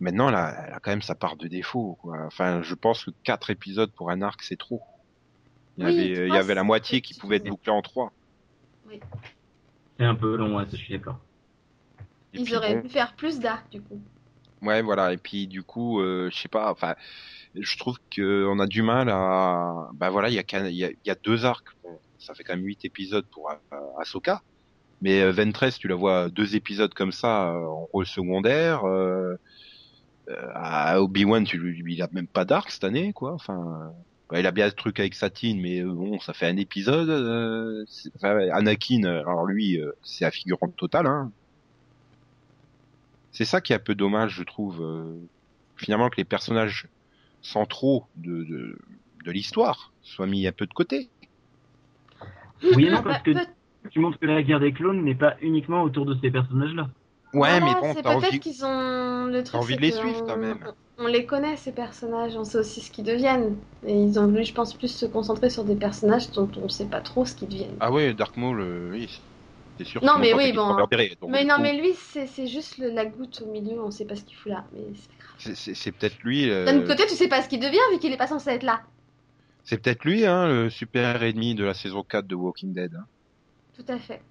[0.00, 2.18] Maintenant, elle a, elle a quand même sa part de défaut, quoi.
[2.26, 4.82] Enfin, je pense que quatre épisodes pour un arc, c'est trop.
[5.78, 8.12] Il y Oui, avait, il y avait la moitié qui pouvait être bouclée en trois.
[9.98, 11.18] C'est un peu long, ouais, ça, je suis d'accord.
[12.32, 14.00] Ils puis, auraient bon, pu faire plus d'arc, du coup.
[14.62, 15.12] Ouais, voilà.
[15.12, 16.70] Et puis du coup, euh, je sais pas.
[16.70, 16.94] Enfin,
[17.54, 19.88] je trouve que on a du mal à.
[19.94, 21.68] Bah voilà, il y a y a, y a deux arcs.
[21.82, 23.56] Bon, ça fait quand même huit épisodes pour euh,
[24.00, 24.42] Ahsoka.
[25.02, 28.84] Mais euh, Ventress, tu la vois deux épisodes comme ça euh, en rôle secondaire.
[28.86, 29.34] Euh,
[30.28, 33.32] euh, à Obi-Wan, tu lui, il a même pas d'arc cette année, quoi.
[33.34, 33.92] Enfin,
[34.30, 37.08] bah, il a bien ce truc avec Satine, mais euh, bon, ça fait un épisode.
[37.10, 37.84] euh,
[38.16, 41.30] enfin, Anakin, alors lui, euh, c'est un figurant total, hein.
[43.32, 44.82] C'est ça qui est un peu dommage, je trouve.
[44.82, 45.14] euh,
[45.76, 46.88] finalement, que les personnages
[47.42, 48.78] centraux de, de,
[49.24, 51.10] de l'histoire soient mis un peu de côté.
[52.74, 53.32] Oui non, parce que
[53.90, 56.88] tu montres que la guerre des clones n'est pas uniquement autour de ces personnages-là.
[57.34, 58.40] Ouais, voilà, mais bon, c'est t'as peut-être envie.
[58.40, 59.60] qu'ils ont le truc.
[59.60, 60.58] envie de les suivre, on- quand même.
[60.98, 63.56] On, les connaît ces personnages, on sait aussi ce qu'ils deviennent.
[63.86, 66.86] Et ils ont voulu, je pense, plus se concentrer sur des personnages dont on sait
[66.86, 67.76] pas trop ce qu'ils deviennent.
[67.80, 69.10] Ah ouais, Dark Maul, euh, oui,
[69.78, 70.02] c'est sûr.
[70.02, 70.74] Non, mais oui, bon.
[71.28, 74.04] mais non, coup, mais lui, c'est c'est juste le- la goutte au milieu, on sait
[74.06, 74.64] pas ce qu'il fout là.
[74.72, 75.36] Mais c'est pas grave.
[75.38, 76.50] c'est- c'est c'est peut-être lui.
[76.50, 78.50] euh, D'un autre côté, tu sais pas ce qu'il devient vu qu'il est pas censé
[78.50, 78.82] être là.
[79.64, 82.94] C'est peut-être lui, hein, le super ennemi de la saison 4 de Walking Dead.
[82.94, 83.04] hein.
[83.76, 84.22] Tout à fait.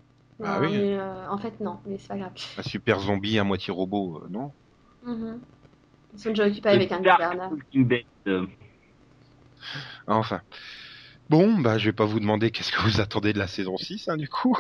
[0.44, 0.78] Ah Non, oui.
[0.78, 2.32] mais, euh, en fait, non, mais c'est pas grave.
[2.58, 4.52] Un super zombie à moitié robot, euh, non?
[6.14, 7.52] Ils sont déjà occupés avec un gouverneur.
[8.28, 8.46] Euh,
[10.08, 10.42] Enfin.
[11.30, 14.10] Bon, bah, je vais pas vous demander qu'est-ce que vous attendez de la saison 6,
[14.10, 14.56] hein, du coup.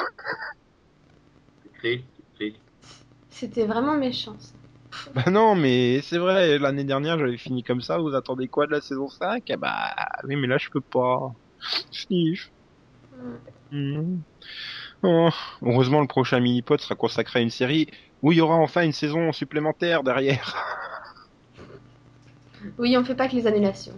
[3.29, 4.35] C'était vraiment méchant.
[4.39, 4.53] ça.
[5.13, 8.71] Bah non, mais c'est vrai, l'année dernière, j'avais fini comme ça, vous attendez quoi de
[8.71, 11.33] la saison 5 Eh Bah, oui, mais là, je peux pas.
[11.91, 12.49] Sniff.
[13.71, 14.17] Mm.
[15.03, 15.29] Oh,
[15.61, 17.87] heureusement, le prochain mini-pod sera consacré à une série
[18.21, 20.55] où il y aura enfin une saison supplémentaire derrière.
[22.79, 23.93] Oui, on fait pas que les annulations.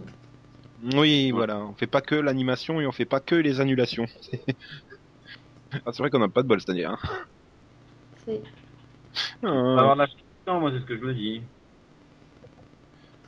[0.94, 4.06] Oui, voilà, on fait pas que l'animation et on fait pas que les annulations.
[5.72, 6.86] Ah, c'est vrai qu'on a pas de bol cette année.
[6.86, 6.96] Hein.
[8.24, 8.42] C'est-
[9.42, 10.06] On va
[10.46, 11.42] Ah, moi, c'est ce que je me dis.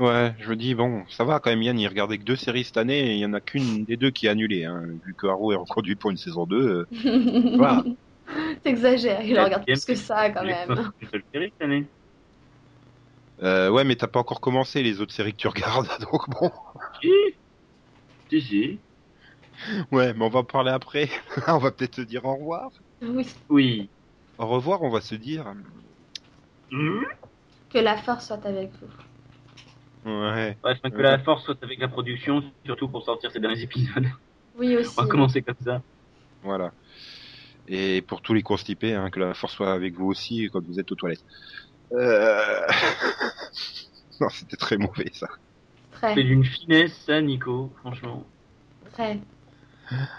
[0.00, 2.64] Ouais, je me dis, bon, ça va quand même, Yann, il regardait que deux séries
[2.64, 4.64] cette année et il y en a qu'une des deux qui est annulée.
[4.64, 4.82] Hein.
[5.04, 6.86] Vu que Haro est reconduit pour une saison 2.
[7.04, 7.84] euh, Voilà.
[8.62, 10.90] T'exagères, il regarde plus que ça quand même.
[11.32, 11.86] série cette année.
[13.42, 16.50] Euh, ouais, mais t'as pas encore commencé les autres séries que tu regardes, donc bon.
[17.00, 17.10] Si,
[18.28, 18.78] si, si.
[19.90, 21.08] Ouais, mais on va en parler après.
[21.48, 22.70] on va peut-être se dire au revoir.
[23.02, 23.88] Oui, Oui.
[24.38, 25.52] Au revoir, on va se dire.
[26.70, 27.04] Mhm.
[27.72, 28.86] que la force soit avec vous.
[30.04, 30.56] Ouais.
[30.64, 34.06] Ouais, c'est que la force soit avec la production, surtout pour sortir ces derniers épisodes.
[34.56, 34.94] Oui aussi.
[34.98, 35.82] On va commencer comme ça.
[36.42, 36.72] Voilà.
[37.68, 40.80] Et pour tous les constipés, hein, que la force soit avec vous aussi quand vous
[40.80, 41.24] êtes aux toilettes.
[41.92, 42.60] Euh...
[44.20, 45.28] non, c'était très mauvais ça.
[46.00, 48.24] C'est Très, d'une finesse, ça, Nico, franchement.
[48.92, 49.18] très.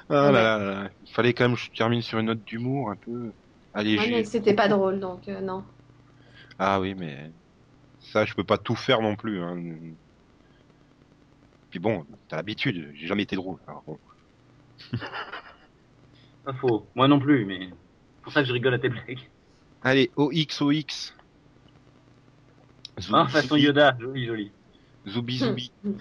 [0.09, 0.31] Ah Ouais.
[0.31, 0.89] là là là.
[1.07, 3.31] Il fallait quand même que je termine sur une note d'humour un peu Ouais,
[3.73, 4.11] allégée.
[4.11, 5.63] mais c'était pas drôle donc euh, non.
[6.59, 7.31] Ah oui, mais
[8.01, 9.41] ça, je peux pas tout faire non plus.
[9.41, 9.61] Hein.
[11.69, 13.57] Puis bon, t'as l'habitude, j'ai jamais été drôle.
[13.67, 13.97] Alors bon.
[16.43, 16.87] Pas faux.
[16.95, 19.19] Moi non plus, mais c'est pour ça que je rigole à tes blagues.
[19.83, 21.13] Allez, OXOX.
[22.99, 24.51] Zou- Ah, façon Yoda, joli, joli.
[25.07, 25.71] Zoubi Zoubi.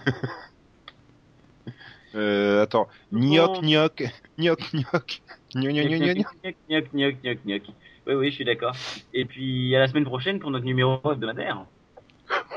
[2.13, 2.89] Euh, attends.
[3.13, 4.03] Gnoc, gnoc,
[4.37, 5.21] gnoc, gnoc.
[5.55, 6.27] Gnoc, gnoc, gnoc, gnoc.
[6.43, 7.63] Gnoc, gnoc, gnoc, gnoc, gnoc.
[8.07, 8.75] Oui, oui, je suis d'accord.
[9.13, 11.65] Et puis à la semaine prochaine pour notre numéro hebdomadaire.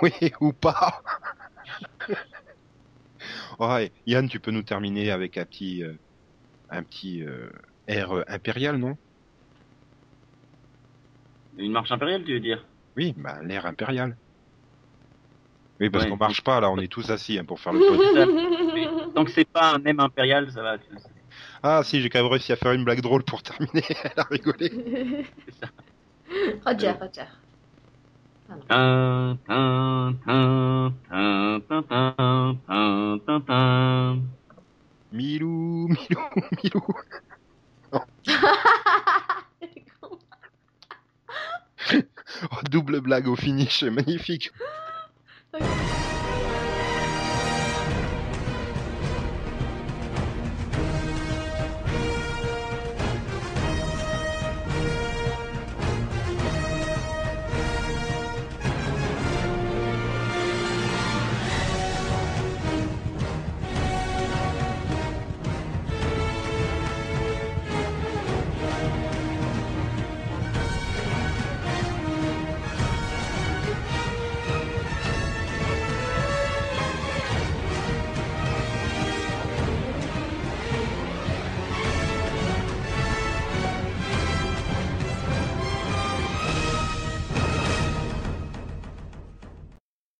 [0.04, 1.02] Oui, ou pas.
[3.58, 5.96] Ouais, Yann, tu peux nous terminer avec un petit, euh,
[6.70, 7.50] un petit euh,
[7.86, 8.96] air euh, impérial, non?
[11.56, 12.64] Une marche impériale, tu veux dire?
[12.96, 14.16] Oui, bah l'air impérial.
[15.80, 16.10] Oui, parce Ouais.
[16.10, 17.80] qu'on marche pas là, on est tous assis hein, pour faire le
[19.08, 19.14] pod.
[19.14, 20.78] Tant que c'est pas un M impérial, ça va.
[21.62, 23.82] Ah si, j'ai quand même réussi à faire une blague drôle pour terminer.
[24.04, 24.70] Elle a rigolé.
[26.66, 27.43] Roger, Roger.
[35.12, 36.28] Milou, Milou,
[36.62, 36.86] Milou.
[42.50, 44.50] Oh, double blague au finish, magnifique.